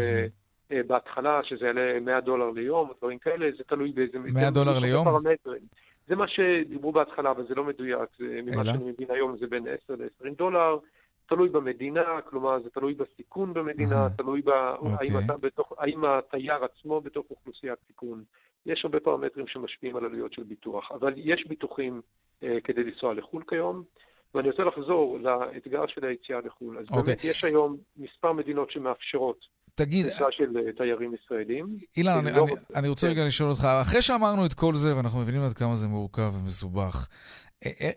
[0.70, 4.18] בהתחלה, שזה יעלה 100 דולר ליום, או דברים כאלה, זה תלוי באיזה...
[4.18, 5.06] 100 דולר ליום?
[6.06, 8.08] זה מה שדיברו בהתחלה, אבל זה לא מדויק.
[8.18, 10.78] זה, ממה שאני מבין היום זה בין 10 ל-20 דולר.
[11.26, 14.48] תלוי במדינה, כלומר זה תלוי בסיכון במדינה, תלוי ב...
[14.48, 14.50] Okay.
[14.50, 15.24] האם, אוקיי.
[15.24, 18.24] אתה בתוך, האם התייר עצמו בתוך אוכלוסיית סיכון.
[18.66, 22.00] יש הרבה פרמטרים שמשפיעים על עלויות של ביטוח, אבל יש ביטוחים
[22.42, 23.82] אה, כדי לנסוע לחו"ל כיום.
[24.34, 26.78] ואני רוצה לחזור לאתגר של היציאה לחו"ל.
[26.78, 26.94] אז okay.
[26.96, 27.30] באמת אוקיי.
[27.30, 30.06] יש היום מספר מדינות שמאפשרות תגיד...
[30.06, 31.66] כניסה של אה, תיירים ישראלים.
[31.96, 32.44] אילן, אני, לא...
[32.44, 35.74] אני, אני רוצה רגע לשאול אותך, אחרי שאמרנו את כל זה, ואנחנו מבינים עד כמה
[35.74, 37.08] זה מורכב ומסובך,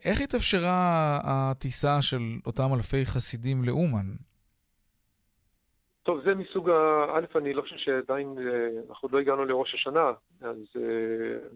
[0.06, 4.08] איך התאפשרה הטיסה של אותם אלפי חסידים לאומן?
[6.04, 7.06] טוב, זה מסוג ה...
[7.16, 10.12] א', אני לא חושב שעדיין, אה, אנחנו עוד לא הגענו לראש השנה,
[10.42, 10.80] אז uh,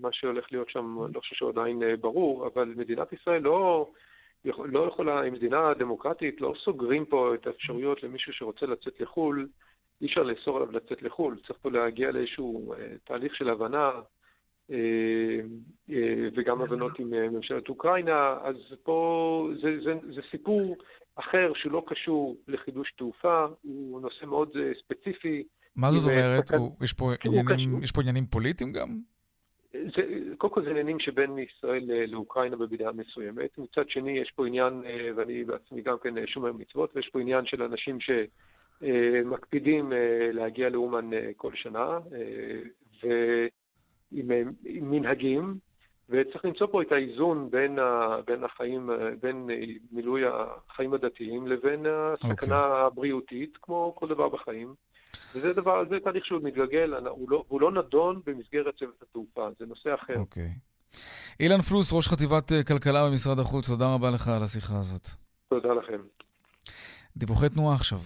[0.01, 3.89] מה שהולך להיות שם, אני לא חושב שהוא עדיין uh, ברור, אבל מדינת ישראל לא,
[4.45, 9.47] לא יכולה, היא מדינה דמוקרטית, לא סוגרים פה את האפשרויות למישהו שרוצה לצאת לחו"ל,
[10.01, 13.91] אי אפשר לאסור עליו לצאת לחו"ל, צריך פה להגיע לאיזשהו uh, תהליך של הבנה,
[14.71, 15.41] אה,
[15.89, 20.75] אה, וגם הבנות עם אה, ממשלת אוקראינה, אז פה זה, זה, זה סיפור
[21.15, 25.43] אחר שהוא לא קשור לחידוש תעופה, הוא נושא מאוד ספציפי.
[25.75, 26.47] מה זאת אומרת?
[26.47, 26.57] ספק...
[26.57, 28.99] הוא, יש, פה עניינים, יש פה עניינים פוליטיים גם?
[29.73, 30.01] זה,
[30.37, 33.57] קודם כל זה עניינים שבין ישראל לאוקראינה במידה מסוימת.
[33.57, 34.83] מצד שני, יש פה עניין,
[35.15, 37.99] ואני בעצמי גם כן שומר מצוות, ויש פה עניין של אנשים
[38.81, 39.93] שמקפידים
[40.33, 41.99] להגיע לאומן כל שנה,
[43.03, 43.07] ו...
[44.11, 44.31] עם,
[44.65, 45.57] עם מנהגים,
[46.09, 48.89] וצריך למצוא פה את האיזון בין, ה, בין החיים,
[49.21, 49.49] בין
[49.91, 52.65] מילוי החיים הדתיים לבין הסכנה okay.
[52.65, 52.85] אוקיי.
[52.85, 54.73] הבריאותית, כמו כל דבר בחיים.
[55.35, 59.65] וזה דבר, זה תהליך שהוא מתגלגל, הוא לא, הוא לא נדון במסגרת צוות התעופה, זה
[59.65, 60.17] נושא אחר.
[60.17, 60.43] אוקיי.
[60.43, 60.97] Okay.
[61.39, 65.07] אילן פלוס, ראש חטיבת אה, כלכלה במשרד החוץ, תודה רבה לך על השיחה הזאת.
[65.49, 66.01] תודה לכם.
[67.17, 67.99] דיווחי תנועה עכשיו.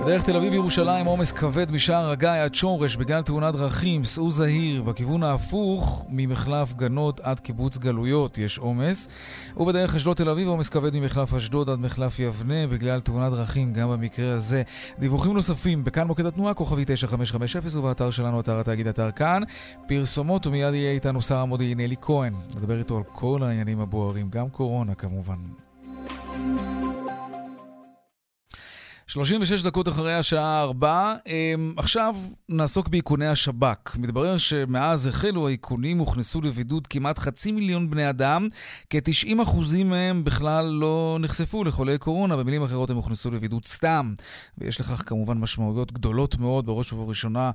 [0.00, 4.82] בדרך תל אביב-ירושלים עומס כבד משער הגיא עד שורש בגלל תאונת דרכים, סעו זהיר.
[4.82, 9.08] בכיוון ההפוך, ממחלף גנות עד קיבוץ גלויות יש עומס.
[9.56, 13.90] ובדרך אשדוד תל אביב עומס כבד ממחלף אשדוד עד מחלף יבנה בגלל תאונת דרכים גם
[13.90, 14.62] במקרה הזה.
[14.98, 19.42] דיווחים נוספים בכאן מוקד התנועה, כוכבי 9550 ובאתר שלנו, אתר התאגיד אתר כאן.
[19.88, 22.34] פרסומות ומיד יהיה איתנו שר המודיעין אלי כהן.
[22.56, 25.38] נדבר איתו על כל העניינים הבוערים, גם קורונה כמובן.
[29.10, 31.14] 36 דקות אחרי השעה 4.
[31.26, 32.16] אמ, עכשיו
[32.48, 33.96] נעסוק באיכוני השב"כ.
[33.96, 38.48] מתברר שמאז החלו האיכונים הוכנסו לבידוד כמעט חצי מיליון בני אדם.
[38.90, 42.36] כ-90% מהם בכלל לא נחשפו לחולי קורונה.
[42.36, 44.14] במילים אחרות הם הוכנסו לבידוד סתם.
[44.58, 47.50] ויש לכך כמובן משמעויות גדולות מאוד, בראש ובראשונה,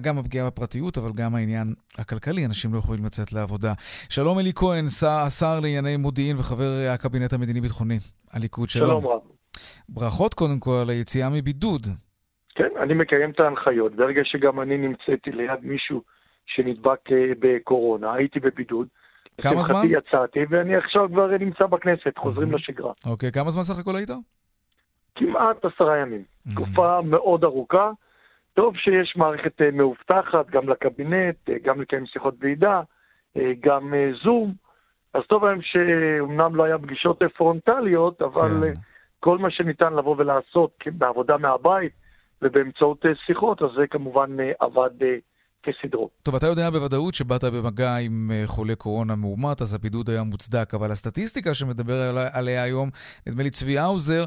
[0.00, 2.44] גם הפגיעה בפרטיות, אבל גם העניין הכלכלי.
[2.44, 3.72] אנשים לא יכולים לצאת לעבודה.
[4.08, 7.98] שלום אלי כהן, השר לענייני מודיעין וחבר הקבינט המדיני-ביטחוני.
[8.32, 8.88] הליכוד, שלום.
[8.88, 9.36] שלום רב.
[9.88, 11.86] ברכות קודם כל על היציאה מבידוד.
[12.56, 13.96] כן, אני מקיים את ההנחיות.
[13.96, 16.02] ברגע שגם אני נמצאתי ליד מישהו
[16.46, 18.86] שנדבק אה, בקורונה, הייתי בבידוד.
[19.40, 19.74] כמה זמן?
[19.74, 22.92] לשמחתי יצאתי, ואני עכשיו כבר נמצא בכנסת, חוזרים לשגרה.
[23.06, 24.10] אוקיי, כמה זמן סך הכל היית?
[25.14, 26.22] כמעט עשרה ימים.
[26.52, 27.90] תקופה מאוד ארוכה.
[28.54, 32.80] טוב שיש מערכת אה, מאובטחת, גם לקבינט, אה, גם לקיים שיחות ועידה,
[33.60, 34.52] גם זום.
[35.14, 38.48] אז טוב היום שאומנם לא היה פגישות פרונטליות, אבל...
[38.60, 38.80] כן.
[39.20, 41.92] כל מה שניתן לבוא ולעשות בעבודה מהבית
[42.42, 45.16] ובאמצעות אה, שיחות, אז זה כמובן אה, עבד אה,
[45.62, 46.10] כסדרו.
[46.22, 50.90] טוב, אתה יודע בוודאות שבאת במגע עם חולה קורונה מאומת, אז הבידוד היה מוצדק, אבל
[50.90, 52.88] הסטטיסטיקה שמדבר עליה היום,
[53.26, 54.24] נדמה לי צבי האוזר,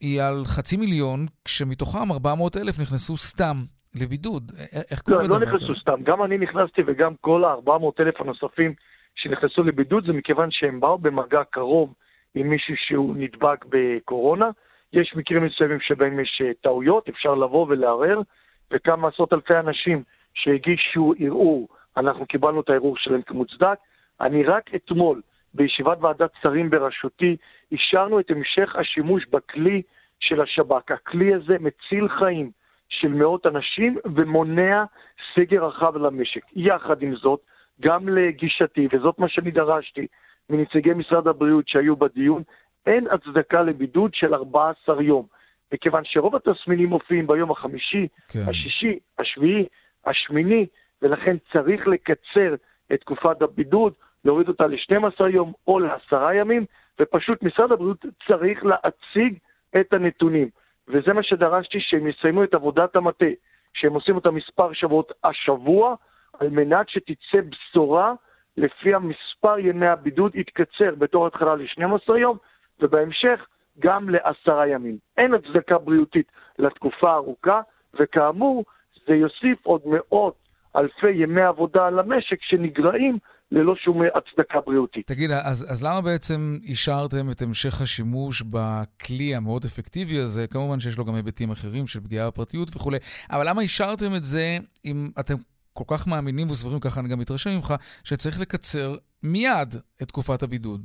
[0.00, 3.56] היא על חצי מיליון, כשמתוכם 400 אלף נכנסו סתם
[3.94, 4.52] לבידוד.
[4.90, 5.34] איך קורה לא, דבר?
[5.34, 6.02] לא, לא נכנסו סתם.
[6.02, 8.74] גם אני נכנסתי וגם כל ה-400 אלף הנוספים
[9.14, 11.94] שנכנסו לבידוד, זה מכיוון שהם באו במגע קרוב
[12.34, 14.50] עם מישהו שהוא נדבק בקורונה.
[14.92, 18.20] יש מקרים מסוימים שבהם יש אה, טעויות, אפשר לבוא ולערער,
[18.70, 20.02] וכמה עשרות אלפי אנשים
[20.34, 23.78] שהגישו ערעור, אנחנו קיבלנו את הערעור שלהם כמוצדק.
[24.20, 25.20] אני רק אתמול,
[25.54, 27.36] בישיבת ועדת שרים בראשותי,
[27.72, 29.82] אישרנו את המשך השימוש בכלי
[30.20, 30.90] של השב"כ.
[30.90, 32.50] הכלי הזה מציל חיים
[32.88, 34.84] של מאות אנשים ומונע
[35.34, 36.40] סגר רחב למשק.
[36.56, 37.40] יחד עם זאת,
[37.80, 40.06] גם לגישתי, וזאת מה שאני דרשתי,
[40.50, 42.42] מנציגי משרד הבריאות שהיו בדיון,
[42.86, 45.26] אין הצדקה לבידוד של 14 יום.
[45.72, 48.40] מכיוון שרוב התסמינים מופיעים ביום החמישי, כן.
[48.48, 49.66] השישי, השביעי,
[50.06, 50.66] השמיני,
[51.02, 52.54] ולכן צריך לקצר
[52.92, 53.92] את תקופת הבידוד,
[54.24, 56.64] להוריד אותה ל-12 יום או לעשרה ימים,
[57.00, 59.38] ופשוט משרד הבריאות צריך להציג
[59.80, 60.48] את הנתונים.
[60.88, 63.26] וזה מה שדרשתי, שהם יסיימו את עבודת המטה,
[63.74, 65.94] שהם עושים אותה מספר שבועות השבוע,
[66.40, 68.14] על מנת שתצא בשורה
[68.60, 72.36] לפי המספר ימי הבידוד יתקצר בתור התחלה ל-12 יום,
[72.80, 73.46] ובהמשך
[73.78, 74.98] גם לעשרה ימים.
[75.18, 76.26] אין הצדקה בריאותית
[76.58, 77.60] לתקופה הארוכה,
[78.00, 78.64] וכאמור,
[79.06, 80.34] זה יוסיף עוד מאות
[80.76, 83.18] אלפי ימי עבודה למשק שנגרעים
[83.52, 85.06] ללא שום הצדקה בריאותית.
[85.06, 90.46] תגיד, אז, אז למה בעצם אישרתם את המשך השימוש בכלי המאוד אפקטיבי הזה?
[90.46, 92.98] כמובן שיש לו גם היבטים אחרים של פגיעה בפרטיות וכולי,
[93.30, 95.34] אבל למה אישרתם את זה אם אתם
[95.84, 100.80] כל כך מאמינים וסבורים, ככה אני גם מתרשם ממך, שצריך לקצר מיד את תקופת הבידוד?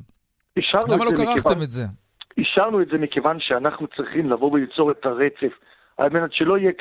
[0.87, 1.63] למה לא כרכתם מכיוון...
[1.63, 1.83] את זה?
[2.37, 5.53] אישרנו את זה מכיוון שאנחנו צריכים לבוא וליצור את הרצף,
[5.97, 6.71] על מנת שלא יהיה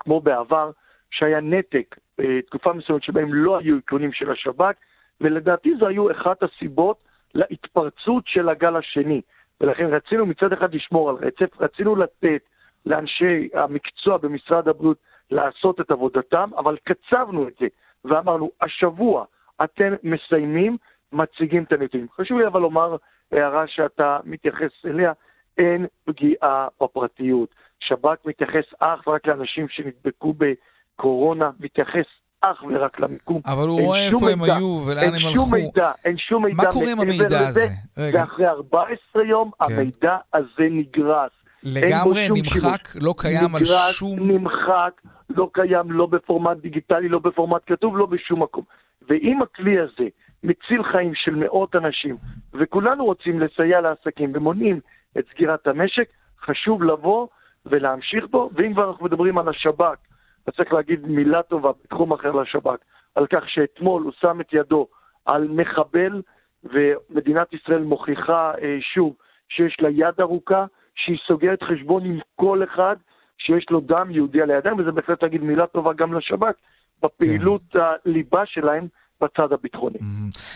[0.00, 0.70] כמו בעבר,
[1.10, 4.74] שהיה נתק בתקופה מסוימת שבהם לא היו איכונים של השב"כ,
[5.20, 6.98] ולדעתי זו היו אחת הסיבות
[7.34, 9.20] להתפרצות של הגל השני.
[9.60, 12.42] ולכן רצינו מצד אחד לשמור על רצף, רצינו לתת
[12.86, 14.98] לאנשי המקצוע במשרד הבריאות
[15.30, 17.66] לעשות את עבודתם, אבל קצבנו את זה,
[18.04, 19.24] ואמרנו, השבוע
[19.64, 20.76] אתם מסיימים,
[21.12, 22.06] מציגים את הנתונים.
[22.16, 22.96] חשוב לי אבל לומר
[23.32, 25.12] הערה שאתה מתייחס אליה,
[25.58, 27.54] אין פגיעה בפרטיות.
[27.80, 32.06] שב"כ מתייחס אך ורק לאנשים שנדבקו בקורונה, מתייחס
[32.40, 33.40] אך ורק למיקום.
[33.46, 35.26] אבל הוא רואה איפה הם היו ולאן הם הלכו.
[35.26, 37.66] אין שום מידע, אין שום מידע מה קורה עם המידע הזה?
[37.96, 39.74] ואחרי 14 יום כן.
[39.74, 41.30] המידע הזה נגרס.
[41.64, 44.30] לגמרי נמחק, לא קיים על שום...
[44.30, 48.64] נמחק, לא קיים לא בפורמט דיגיטלי, לא בפורמט כתוב, לא בשום מקום.
[49.08, 50.08] ואם הכלי הזה
[50.42, 52.16] מציל חיים של מאות אנשים,
[52.54, 54.80] וכולנו רוצים לסייע לעסקים ומונעים
[55.18, 56.08] את סגירת המשק,
[56.44, 57.26] חשוב לבוא
[57.66, 59.98] ולהמשיך בו, ואם כבר אנחנו מדברים על השב"כ,
[60.46, 62.78] אז צריך להגיד מילה טובה בתחום אחר לשב"כ,
[63.14, 64.86] על כך שאתמול הוא שם את ידו
[65.26, 66.22] על מחבל,
[66.64, 69.14] ומדינת ישראל מוכיחה אה, שוב
[69.48, 70.64] שיש לה יד ארוכה,
[71.04, 72.96] שהיא סוגרת חשבון עם כל אחד
[73.38, 76.54] שיש לו דם יהודי על הידיים, וזה בהחלט להגיד מילה טובה גם לשב"כ,
[77.02, 77.78] בפעילות כן.
[78.04, 78.88] הליבה שלהם
[79.20, 79.98] בצד הביטחוני.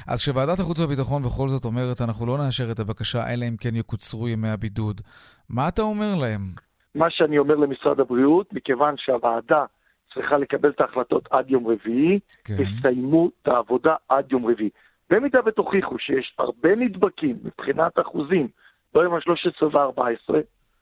[0.08, 3.76] אז כשוועדת החוץ והביטחון בכל זאת אומרת, אנחנו לא נאשר את הבקשה, אלא אם כן
[3.76, 5.00] יקוצרו ימי הבידוד,
[5.50, 6.40] מה אתה אומר להם?
[6.94, 9.64] מה שאני אומר למשרד הבריאות, מכיוון שהוועדה
[10.14, 12.54] צריכה לקבל את ההחלטות עד יום רביעי, כן.
[12.54, 14.70] תסיימו את העבודה עד יום רביעי.
[15.10, 18.48] במידה ותוכיחו שיש הרבה נדבקים מבחינת אחוזים,
[18.94, 20.34] לא עם ה-13 ו-14,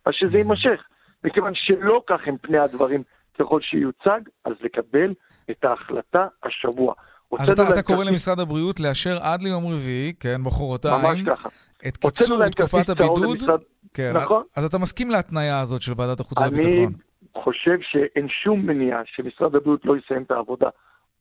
[0.04, 0.80] אז שזה יימשך.
[1.24, 3.02] מכיוון שלא כך הם פני הדברים
[3.38, 5.14] ככל שיוצג, אז לקבל
[5.50, 6.94] את ההחלטה השבוע.
[7.38, 11.24] אז אתה, אתה קורא למשרד הבריאות לאשר עד ליום רביעי, כן, מחרתיים,
[11.88, 13.36] את קיצור תקופת הבידוד.
[13.36, 13.60] למשרד...
[13.94, 14.42] כן, נכון.
[14.56, 16.92] אז אתה מסכים להתניה הזאת של ועדת החוץ והביטחון?
[17.34, 20.68] אני חושב שאין שום מניעה שמשרד הבריאות לא יסיים את העבודה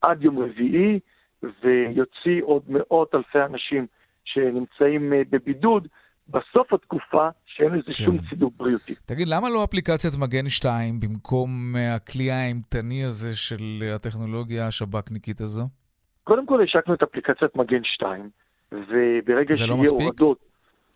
[0.02, 1.00] עד יום רביעי,
[1.42, 3.86] ויוציא עוד מאות אלפי אנשים
[4.24, 5.88] שנמצאים אה, בבידוד,
[6.30, 7.92] בסוף התקופה שאין לזה כן.
[7.92, 8.94] שום צידוק בריאותי.
[9.06, 15.68] תגיד, למה לא אפליקציית מגן 2 במקום אה, הכלי האימתני הזה של הטכנולוגיה השב"כניקית הזו?
[16.24, 18.30] קודם כל השקנו את אפליקציית מגן 2,
[18.72, 20.38] וברגע שיהיה לא הורדות...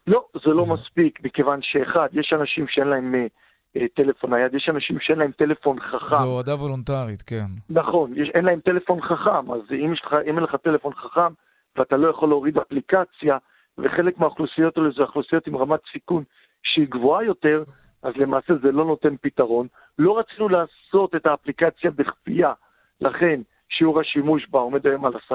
[0.06, 0.66] לא, זה לא mm.
[0.66, 5.80] מספיק, מכיוון שאחד, יש אנשים שאין להם uh, טלפון נייד, יש אנשים שאין להם טלפון
[5.80, 6.16] חכם.
[6.16, 7.46] זו הורדה וולונטרית, כן.
[7.70, 11.32] נכון, יש, אין להם טלפון חכם, אז אם, יש לך, אם אין לך טלפון חכם
[11.76, 13.38] ואתה לא יכול להוריד אפליקציה,
[13.78, 16.24] וחלק מהאוכלוסיות האלה זה אוכלוסיות עם רמת סיכון
[16.62, 17.64] שהיא גבוהה יותר,
[18.02, 19.66] אז למעשה זה לא נותן פתרון.
[19.98, 22.52] לא רצינו לעשות את האפליקציה בכפייה,
[23.00, 25.34] לכן שיעור השימוש בה עומד היום על 10-15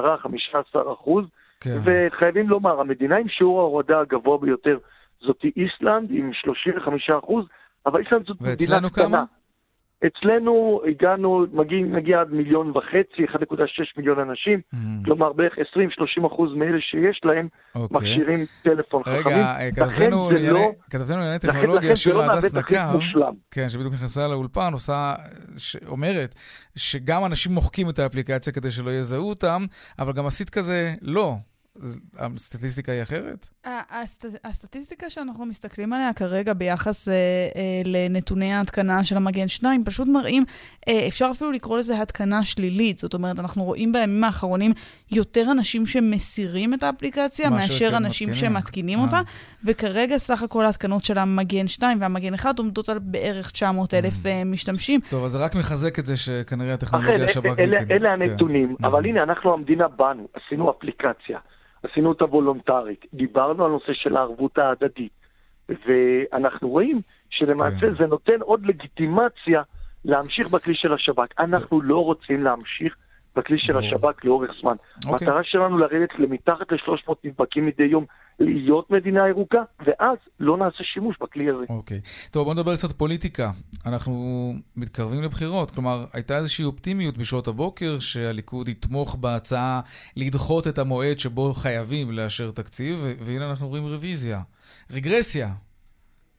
[0.94, 1.26] אחוז,
[1.60, 1.76] כן.
[1.86, 4.78] וחייבים לומר, המדינה עם שיעור ההורדה הגבוה ביותר
[5.22, 7.46] זאת איסלנד עם 35 אחוז,
[7.86, 9.06] אבל איסלנד זאת מדינה קטנה.
[9.06, 9.24] כמה?
[10.08, 13.38] אצלנו הגענו, מגיע, נגיע עד מיליון וחצי, 1.6
[13.98, 14.78] מיליון אנשים, mm.
[15.06, 15.54] כלומר בערך
[16.24, 17.80] 20-30 אחוז מאלה שיש להם okay.
[17.80, 17.98] אוקיי.
[17.98, 19.38] מכשירים טלפון רגע, חכמים.
[19.38, 19.72] רגע,
[20.90, 22.90] כתבתנו לענייני טכנולוגיה, שירה לא הדס נקר,
[23.52, 25.14] כן, שבדיוק נכנסה לאולפן, עושה,
[25.58, 25.76] ש...
[25.88, 26.36] אומרת
[26.76, 29.66] שגם אנשים מוחקים את האפליקציה כדי שלא יזהו אותם,
[30.00, 31.36] אבל גם עשית כזה לא.
[32.18, 33.50] הסטטיסטיקה היא אחרת?
[33.90, 34.26] הסט...
[34.44, 40.44] הסטטיסטיקה שאנחנו מסתכלים עליה כרגע ביחס אה, אה, לנתוני ההתקנה של המגן 2, פשוט מראים,
[40.88, 42.98] אה, אפשר אפילו לקרוא לזה התקנה שלילית.
[42.98, 44.72] זאת אומרת, אנחנו רואים בימים האחרונים
[45.12, 48.54] יותר אנשים שמסירים את האפליקציה מאשר אנשים מתקינים.
[48.54, 49.22] שמתקינים אותה,
[49.66, 54.28] וכרגע סך הכל ההתקנות של המגן 2 והמגן 1 עומדות על בערך 900 אלף mm.
[54.28, 55.00] אה, משתמשים.
[55.10, 57.60] טוב, אז זה רק מחזק את זה שכנראה הטכנולוגיה השב"כית...
[57.60, 58.86] אלה, אלה הנתונים, כן.
[58.86, 59.08] אבל mm.
[59.08, 61.40] הנה, אנחנו המדינה באנו, עשינו אפליקציה.
[61.84, 65.12] עשינו אותה וולונטרית, דיברנו על נושא של הערבות ההדדית,
[65.70, 67.96] ואנחנו רואים שלמעשה כן.
[67.98, 69.62] זה נותן עוד לגיטימציה
[70.06, 71.40] להמשיך בכלי של השב"כ.
[71.40, 72.96] אנחנו לא רוצים להמשיך
[73.36, 74.76] בכלי של השב"כ לאורך זמן.
[75.06, 75.28] אוקיי.
[75.28, 78.06] המטרה שלנו לרדת למתחת ל-300 נדבקים מדי יום,
[78.40, 81.66] להיות מדינה ירוקה, ואז לא נעשה שימוש בכלי הזה.
[81.70, 82.02] אוקיי.
[82.32, 83.50] טוב, בוא נדבר קצת פוליטיקה.
[83.86, 84.14] אנחנו
[84.78, 89.82] מתקרבים לבחירות, כלומר, הייתה איזושהי אופטימיות בשעות הבוקר שהליכוד יתמוך בהצעה
[90.18, 94.40] לדחות את המועד שבו חייבים לאשר תקציב, והנה אנחנו רואים רוויזיה.
[94.92, 95.48] רגרסיה.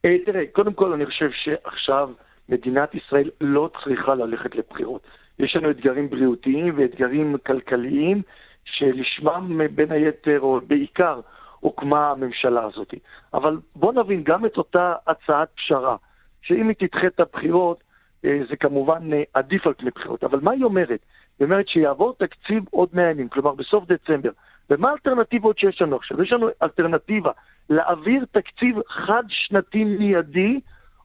[0.06, 2.08] אה, תראה, קודם כל אני חושב שעכשיו
[2.48, 5.02] מדינת ישראל לא צריכה ללכת לבחירות.
[5.38, 8.22] יש לנו אתגרים בריאותיים ואתגרים כלכליים
[8.64, 11.20] שלשמם בין היתר, או בעיקר,
[11.60, 12.94] הוקמה הממשלה הזאת.
[13.34, 15.96] אבל בוא נבין גם את אותה הצעת פשרה,
[16.42, 17.84] שאם היא תדחה את הבחירות,
[18.24, 20.24] אה, זה כמובן אה, עדיף על פני בחירות.
[20.24, 21.00] אבל מה היא אומרת?
[21.38, 24.30] היא אומרת שיעבור תקציב עוד 100 ימים, כלומר בסוף דצמבר.
[24.70, 26.22] ומה האלטרנטיבות שיש לנו עכשיו?
[26.22, 27.30] יש לנו אלטרנטיבה
[27.70, 30.60] להעביר תקציב חד-שנתי מיידי,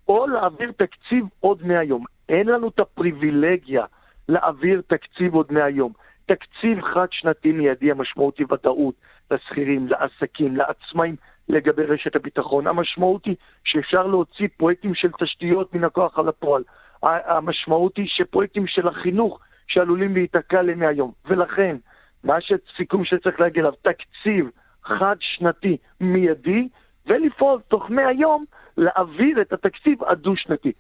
[0.08, 2.06] או להעביר תקציב עוד 100 יום.
[2.30, 3.86] אין לנו את הפריבילגיה
[4.30, 5.92] להעביר תקציב עוד 100 יום.
[6.26, 8.96] תקציב חד-שנתי מיידי, המשמעות היא ודאות
[9.32, 11.16] לשכירים, לעסקים, לעצמאים,
[11.50, 12.68] לגבי רשת הביטחון.
[12.68, 16.64] המשמעות היא שאפשר להוציא פרויקטים של תשתיות מן הכוח על הפועל.
[17.04, 21.12] המשמעות היא שפרויקטים של החינוך שעלולים להיתקע ל-100 יום.
[21.26, 21.78] ולכן,
[22.24, 24.50] מה שסיכום שצריך להגיע אליו, תקציב
[24.84, 26.68] חד-שנתי מיידי,
[27.06, 28.46] ולפעול תוך 100 יום
[28.78, 30.72] להעביר את התקציב הדו-שנתי.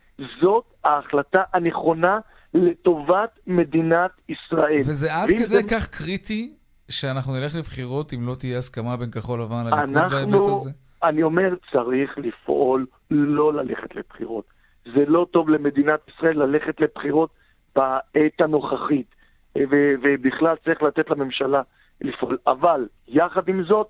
[0.41, 2.20] זאת ההחלטה הנכונה
[2.56, 4.80] לטובת מדינת ישראל.
[4.80, 5.64] וזה עד כדי זה...
[5.72, 6.53] כך קריטי
[6.89, 10.70] שאנחנו נלך לבחירות אם לא תהיה הסכמה בין כחול לבן לליכוד אנחנו, בהיבט הזה?
[11.03, 14.45] אני אומר, צריך לפעול לא ללכת לבחירות.
[14.86, 17.30] זה לא טוב למדינת ישראל ללכת לבחירות
[17.76, 19.16] בעת הנוכחית,
[19.58, 21.62] ו- ובכלל צריך לתת לממשלה
[22.01, 22.38] לפעול.
[22.47, 23.88] אבל, יחד עם זאת,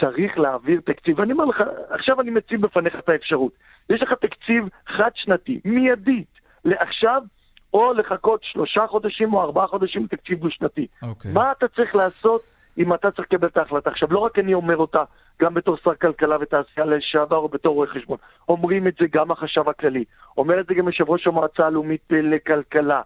[0.00, 1.18] צריך להעביר תקציב.
[1.18, 3.52] ואני אומר לך, עכשיו אני מציב בפניך את האפשרות.
[3.90, 7.22] יש לך תקציב חד-שנתי, מיידית, לעכשיו,
[7.76, 10.86] או לחכות שלושה חודשים או ארבעה חודשים לתקציב דו-שנתי.
[11.02, 11.06] Okay.
[11.06, 11.32] אוקיי.
[11.32, 12.42] מה אתה צריך לעשות
[12.78, 13.90] אם אתה צריך לקבל את ההחלטה?
[13.90, 15.04] עכשיו, לא רק אני אומר אותה,
[15.42, 18.18] גם בתור שר כלכלה ותעשייה לשעבר או בתור רואה חשבון.
[18.48, 20.04] אומרים את זה גם החשב הכללי.
[20.38, 23.02] אומר את זה גם יושב ראש המועצה הלאומית לכלכלה.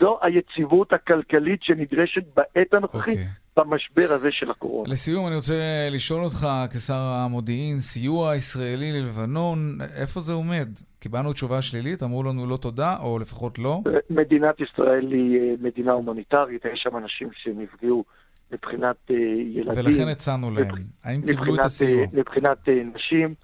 [0.00, 3.18] זו היציבות הכלכלית שנדרשת בעת הנוכחית.
[3.18, 3.45] Okay.
[3.56, 4.92] במשבר הזה של הקורונה.
[4.92, 10.68] לסיום, אני רוצה לשאול אותך, כשר המודיעין, סיוע ישראלי ללבנון, איפה זה עומד?
[11.00, 13.80] קיבלנו תשובה שלילית, אמרו לנו לא תודה, או לפחות לא?
[14.10, 18.04] מדינת ישראל היא אה, מדינה הומניטרית, יש שם אנשים שנפגעו
[18.52, 19.16] מבחינת אה,
[19.54, 19.84] ילדים.
[19.84, 20.74] ולכן הצענו להם.
[21.04, 22.00] האם קיבלו את הסיוע?
[22.00, 22.58] אה, מבחינת
[22.94, 23.34] נשים.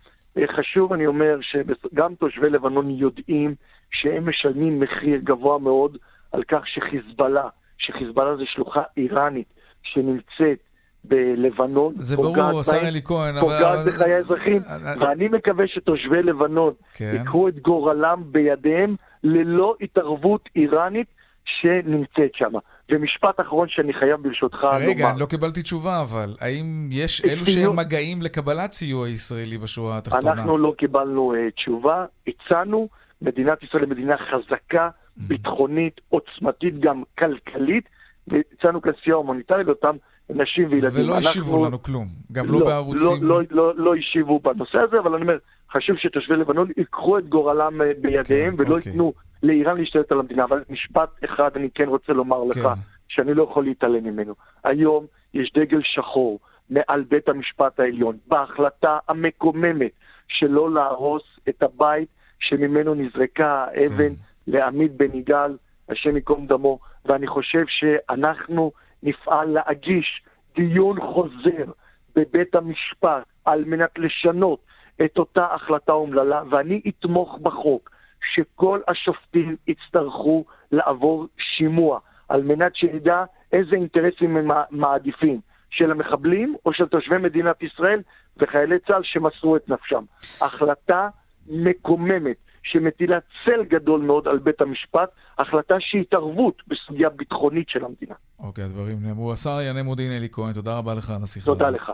[0.56, 3.54] חשוב, אני אומר, שגם תושבי לבנון יודעים
[3.90, 5.98] שהם משלמים מחיר גבוה מאוד
[6.32, 7.48] על כך שחיזבאללה,
[7.78, 9.51] שחיזבאללה זה שלוחה איראנית,
[9.82, 10.58] שנמצאת
[11.04, 13.90] בלבנון, זה ברור, השר אלי כהן, פוגעת אבל...
[13.90, 14.62] בחיי האזרחים,
[15.00, 17.12] ואני מקווה שתושבי לבנון כן.
[17.20, 21.06] יקחו את גורלם בידיהם ללא התערבות איראנית
[21.44, 22.52] שנמצאת שם.
[22.90, 24.76] ומשפט אחרון שאני חייב ברשותך לומר.
[24.76, 29.98] רגע, אני לא קיבלתי תשובה, אבל האם יש אלו שהם מגעים לקבלת סיוע ישראלי בשורה
[29.98, 30.32] התחתונה?
[30.32, 32.88] אנחנו לא קיבלנו uh, תשובה, הצענו,
[33.22, 35.20] מדינת ישראל היא מדינה חזקה, mm.
[35.28, 37.88] ביטחונית, עוצמתית, גם כלכלית,
[38.28, 39.96] והצענו כאן סיוע הומניטרי לאותם
[40.30, 41.04] נשים וילדים.
[41.04, 43.22] ולא השיבו לנו כלום, גם לא, לא בערוצים.
[43.22, 45.38] לא, לא, לא, לא השיבו בנושא הזה, אבל אני אומר,
[45.72, 48.90] חשוב שתושבי לבנון ייקחו את גורלם אה, בידיהם כן, ולא אוקיי.
[48.90, 49.12] ייתנו
[49.42, 50.44] לאיראן להשתלט על המדינה.
[50.44, 52.60] אבל משפט אחד אני כן רוצה לומר כן.
[52.60, 52.68] לך,
[53.08, 54.34] שאני לא יכול להתעלם ממנו.
[54.64, 56.38] היום יש דגל שחור
[56.70, 59.92] מעל בית המשפט העליון, בהחלטה המקוממת
[60.28, 62.08] שלא להרוס את הבית
[62.40, 64.12] שממנו נזרקה האבן כן.
[64.46, 65.56] לעמית בן יגאל,
[65.88, 66.78] השם ייקום דמו.
[67.04, 68.72] ואני חושב שאנחנו
[69.02, 70.22] נפעל להגיש
[70.54, 71.72] דיון חוזר
[72.16, 74.60] בבית המשפט על מנת לשנות
[75.04, 77.90] את אותה החלטה אומללה, ואני אתמוך בחוק
[78.34, 86.72] שכל השופטים יצטרכו לעבור שימוע על מנת שנדע איזה אינטרסים הם מעדיפים, של המחבלים או
[86.72, 88.00] של תושבי מדינת ישראל
[88.36, 90.04] וחיילי צה"ל שמסרו את נפשם.
[90.40, 91.08] החלטה
[91.48, 92.36] מקוממת.
[92.62, 98.14] שמטילה צל גדול מאוד על בית המשפט, החלטה שהיא התערבות בסוגיה ביטחונית של המדינה.
[98.38, 99.32] אוקיי, הדברים נאמרו.
[99.32, 101.58] השר לענייני מודיעין אלי כהן, תודה רבה לך על השיחה הזאת.
[101.58, 101.92] תודה לך.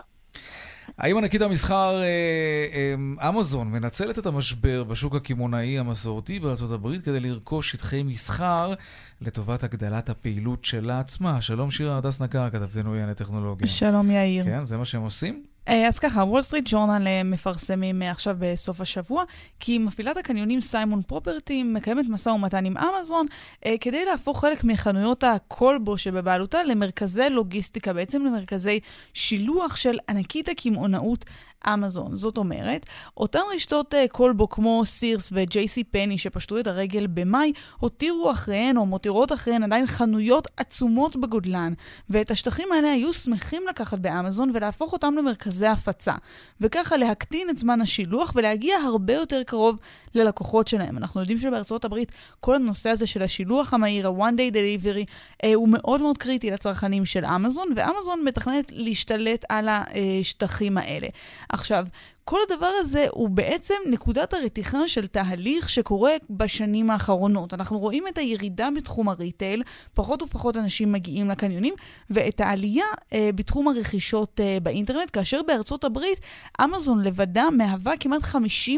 [0.98, 7.20] האם ענקית המסחר אה, אה, אמזון מנצלת את המשבר בשוק הקמעונאי המסורתי בארצות הברית כדי
[7.20, 8.72] לרכוש שטחי מסחר
[9.20, 11.42] לטובת הגדלת הפעילות שלה עצמה?
[11.42, 13.66] שלום שירה הדס נקר, כתבתנו ענייני טכנולוגיה.
[13.66, 14.44] שלום יאיר.
[14.44, 15.44] כן, זה מה שהם עושים?
[15.68, 19.24] אה, אז ככה, וול סטריט ג'ורנל מפרסמים אה, עכשיו בסוף השבוע,
[19.60, 23.26] כי מפעילת הקניונים סיימון פרופרטי מקיימת משא ומתן עם אמזון
[23.66, 28.80] אה, כדי להפוך חלק מחנויות הקולבו שבבעלותה למרכזי לוגיסטיקה, בעצם למרכזי
[29.14, 31.24] שילוח של ענקית הקמעונאות
[31.66, 32.16] אמזון.
[32.16, 32.86] זאת אומרת,
[33.16, 39.32] אותן רשתות כלבו כמו סירס וג'ייסי פני שפשטו את הרגל במאי, הותירו אחריהן או מותירות
[39.32, 41.72] אחריהן עדיין חנויות עצומות בגודלן,
[42.10, 46.14] ואת השטחים האלה היו שמחים לקחת באמזון ולהפוך אותם למרכזי הפצה,
[46.60, 49.76] וככה להקטין את זמן השילוח ולהגיע הרבה יותר קרוב
[50.14, 50.98] ללקוחות שלהם.
[50.98, 55.12] אנחנו יודעים שבארצות הברית כל הנושא הזה של השילוח המהיר, ה-one day delivery,
[55.44, 61.08] אה, הוא מאוד מאוד קריטי לצרכנים של אמזון, ואמזון מתכננת להשתלט על השטחים האלה.
[61.48, 61.86] עכשיו,
[62.30, 67.54] כל הדבר הזה הוא בעצם נקודת הרתיחה של תהליך שקורה בשנים האחרונות.
[67.54, 69.62] אנחנו רואים את הירידה בתחום הריטייל,
[69.94, 71.74] פחות ופחות אנשים מגיעים לקניונים,
[72.10, 76.20] ואת העלייה אה, בתחום הרכישות אה, באינטרנט, כאשר בארצות הברית
[76.64, 78.76] אמזון לבדה מהווה כמעט 50%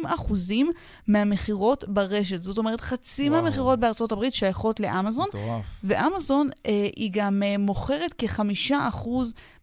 [1.06, 2.42] מהמכירות ברשת.
[2.42, 3.42] זאת אומרת, חצי וואו.
[3.42, 5.28] מהמכירות בארצות הברית שייכות לאמזון.
[5.28, 5.64] מטורף.
[5.84, 9.08] ואמזון אה, היא גם אה, מוכרת כ-5%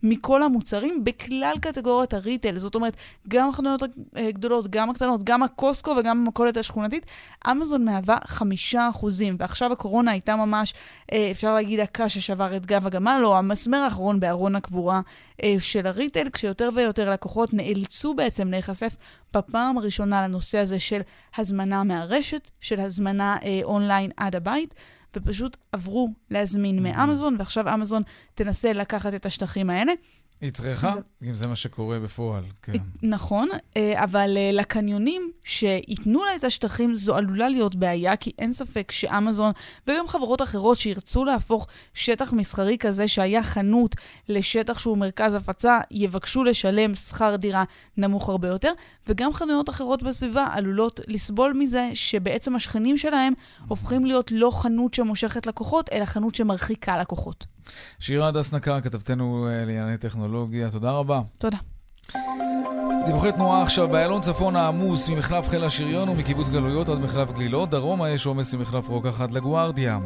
[0.03, 2.59] מכל המוצרים בכלל קטגוריית הריטייל.
[2.59, 3.53] זאת אומרת, גם
[3.83, 7.05] החנויות הגדולות, גם הקטנות, גם הקוסקו וגם המכולת השכונתית,
[7.51, 9.35] אמזון מהווה חמישה אחוזים.
[9.39, 10.73] ועכשיו הקורונה הייתה ממש,
[11.11, 15.01] אה, אפשר להגיד, הקש ששבר את גב הגמל, או המסמר האחרון בארון הקבורה
[15.43, 18.95] אה, של הריטייל, כשיותר ויותר לקוחות נאלצו בעצם להיחשף
[19.33, 21.01] בפעם הראשונה לנושא הזה של
[21.37, 24.73] הזמנה מהרשת, של הזמנה אה, אונליין עד הבית.
[25.15, 28.03] ופשוט עברו להזמין מאמזון, ועכשיו אמזון
[28.35, 29.93] תנסה לקחת את השטחים האלה.
[30.41, 32.73] היא צריכה, אם זה מה שקורה בפועל, כן.
[33.03, 38.53] נכון, אה, אבל אה, לקניונים שייתנו לה את השטחים זו עלולה להיות בעיה, כי אין
[38.53, 39.51] ספק שאמזון
[39.87, 43.95] וגם חברות אחרות שירצו להפוך שטח מסחרי כזה שהיה חנות
[44.29, 47.63] לשטח שהוא מרכז הפצה, יבקשו לשלם שכר דירה
[47.97, 48.71] נמוך הרבה יותר,
[49.07, 53.33] וגם חנויות אחרות בסביבה עלולות לסבול מזה שבעצם השכנים שלהם
[53.67, 57.56] הופכים להיות לא חנות שמושכת לקוחות, אלא חנות שמרחיקה לקוחות.
[57.99, 61.21] שירה הדס נקר, כתבתנו אה, לענייני טכנולוגיה, תודה רבה.
[61.37, 61.57] תודה.
[63.07, 68.09] דיווחי תנועה עכשיו באיילון צפון העמוס ממחלף חיל השריון ומקיבוץ גלויות עד מחלף גלילות, דרומה
[68.09, 69.99] יש עומס ממחלף רוקח עד לגוארדיה.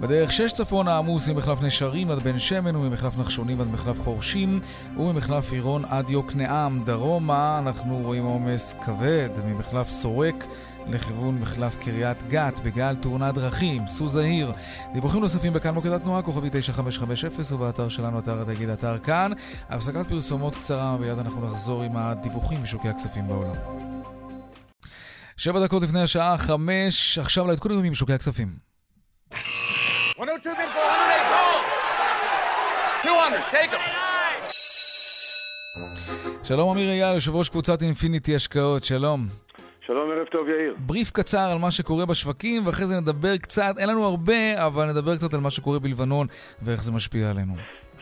[0.00, 4.60] בדרך 6 צפון העמוס ממחלף נשרים עד בן שמן וממחלף נחשונים עד מחלף חורשים
[4.96, 6.84] וממחלף עירון עד יוקנעם.
[6.84, 10.44] דרומה אנחנו רואים עומס כבד ממחלף סורק
[10.88, 14.52] לכיוון מחלף קריית גת בגלל תאונת דרכים, סו זהיר.
[14.92, 19.32] דיווחים נוספים בכאן מוקד התנועה, כוכבי 9550 ובאתר שלנו, אתר התאגיד, אתר כאן.
[19.68, 23.54] הפסקת פרסומות קצרה, מיד אנחנו נחזור עם הדיווחים משוקי הכספים בעולם.
[25.36, 28.48] שבע דקות לפני השעה חמש, עכשיו לעדכון משוקי הכספים.
[33.38, 33.70] 200,
[36.44, 39.45] שלום אמיר אייל, יושב ראש קבוצת אינפיניטי השקעות, שלום.
[39.86, 40.74] שלום, ערב טוב, יאיר.
[40.86, 45.16] בריף קצר על מה שקורה בשווקים, ואחרי זה נדבר קצת, אין לנו הרבה, אבל נדבר
[45.16, 46.26] קצת על מה שקורה בלבנון
[46.62, 47.52] ואיך זה משפיע עלינו.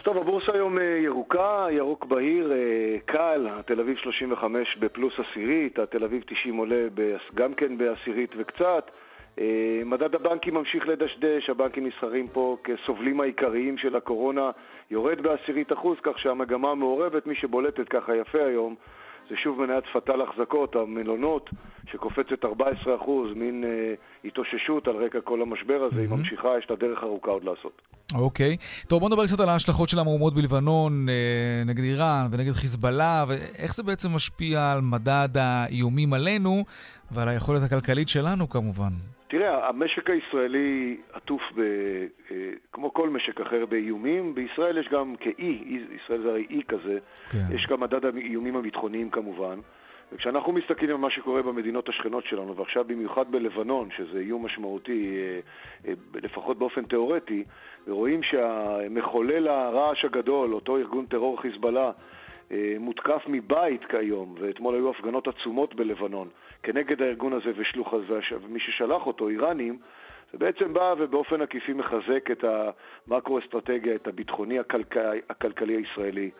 [0.03, 6.05] טוב, הבורסה היום אה, ירוקה, ירוק בהיר, אה, קל, תל אביב 35 בפלוס עשירית, התל
[6.05, 6.87] אביב 90 עולה
[7.35, 8.91] גם כן בעשירית וקצת.
[9.39, 14.51] אה, מדד הבנקים ממשיך לדשדש, הבנקים נסחרים פה כסובלים העיקריים של הקורונה,
[14.91, 18.75] יורד בעשירית אחוז, כך שהמגמה המעורבת, מי שבולטת ככה יפה היום,
[19.31, 21.51] זה שוב מניית פתל החזקות, המלונות,
[21.93, 22.49] שקופצת 14%,
[23.37, 23.95] מין אה,
[24.25, 25.99] התאוששות על רקע כל המשבר הזה, mm-hmm.
[25.99, 27.83] היא ממשיכה, יש לה דרך ארוכה עוד לעשות.
[28.15, 28.57] אוקיי.
[28.61, 28.87] Okay.
[28.89, 33.75] טוב, בוא נדבר קצת על ההשלכות של המהומות בלבנון אה, נגד איראן ונגד חיזבאללה, ואיך
[33.75, 36.65] זה בעצם משפיע על מדד האיומים עלינו
[37.11, 39.14] ועל היכולת הכלכלית שלנו כמובן.
[39.29, 41.61] תראה, המשק הישראלי עטוף, ב,
[42.31, 44.35] אה, כמו כל משק אחר, באיומים.
[44.35, 46.99] בישראל יש גם כאי, ישראל זה הרי אי כזה,
[47.31, 47.55] כן.
[47.55, 49.59] יש גם מדד האיומים הביטחוניים כמובן.
[50.13, 55.41] וכשאנחנו מסתכלים על מה שקורה במדינות השכנות שלנו, ועכשיו במיוחד בלבנון, שזה איום משמעותי, אה,
[55.89, 57.45] אה, לפחות באופן תיאורטי,
[57.87, 61.91] ורואים שהמחולל הרעש הגדול, אותו ארגון טרור חיזבאללה,
[62.81, 66.29] מותקף מבית כיום, ואתמול היו הפגנות עצומות בלבנון.
[66.63, 69.79] כנגד הארגון הזה ושלוח הזה, ומי ששלח אותו, איראנים,
[70.33, 76.31] זה בעצם בא ובאופן עקיפי מחזק את המקרו-אסטרטגיה, את הביטחוני הכלכלי, הכלכלי הישראלי.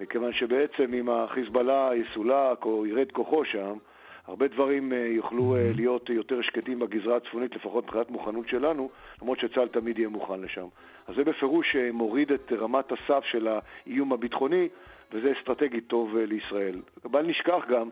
[0.00, 3.78] מכיוון שבעצם אם החיזבאללה יסולק או ירד כוחו שם,
[4.26, 8.90] הרבה דברים אה, יוכלו אה, להיות יותר שקטים בגזרה הצפונית, לפחות מבחינת מוכנות שלנו,
[9.22, 10.66] למרות שצה"ל תמיד יהיה מוכן לשם.
[11.08, 14.68] אז זה בפירוש אה, מוריד את רמת הסף של האיום הביטחוני,
[15.12, 16.80] וזה אסטרטגית טוב לישראל.
[17.04, 17.88] בל נשכח גם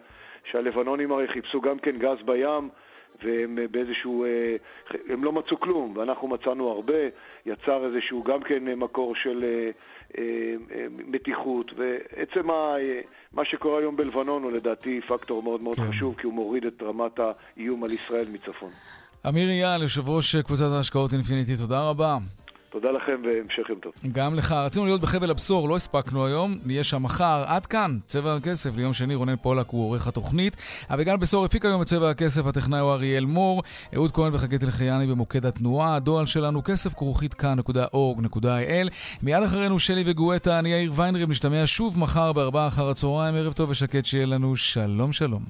[0.51, 2.69] שהלבנונים הרי חיפשו גם כן גז בים,
[3.23, 4.25] והם באיזשהו...
[4.25, 4.57] אה,
[5.09, 6.95] הם לא מצאו כלום, ואנחנו מצאנו הרבה,
[7.47, 9.71] יצר איזשהו גם כן מקור של אה,
[10.19, 12.47] אה, מתיחות, ועצם
[13.33, 15.83] מה שקורה היום בלבנון הוא לדעתי פקטור מאוד מאוד כן.
[15.89, 18.71] חשוב, כי הוא מוריד את רמת האיום על ישראל מצפון.
[19.29, 22.17] אמיר אייל, יושב ראש קבוצת ההשקעות אינפיניטי, תודה רבה.
[22.71, 23.93] תודה לכם והמשך יום טוב.
[24.13, 24.53] גם לך.
[24.53, 27.45] רצינו להיות בחבל הבשור, לא הספקנו היום, נהיה שם מחר.
[27.47, 30.57] עד כאן, צבע הכסף ליום שני, רונן פולק הוא עורך התוכנית.
[30.91, 33.63] אביגל בשור הפיק היום את צבע הכסף, הטכנאי הוא אריאל מור,
[33.95, 38.89] אהוד כהן וחגית אלחייני במוקד התנועה, הדואל שלנו כסף כרוכית כאן.org.il.
[39.23, 43.71] מיד אחרינו שלי וגואטה, אני יאיר ויינרב, נשתמע שוב מחר בארבעה אחר הצהריים, ערב טוב
[43.71, 45.43] ושקט שיהיה לנו, שלום שלום.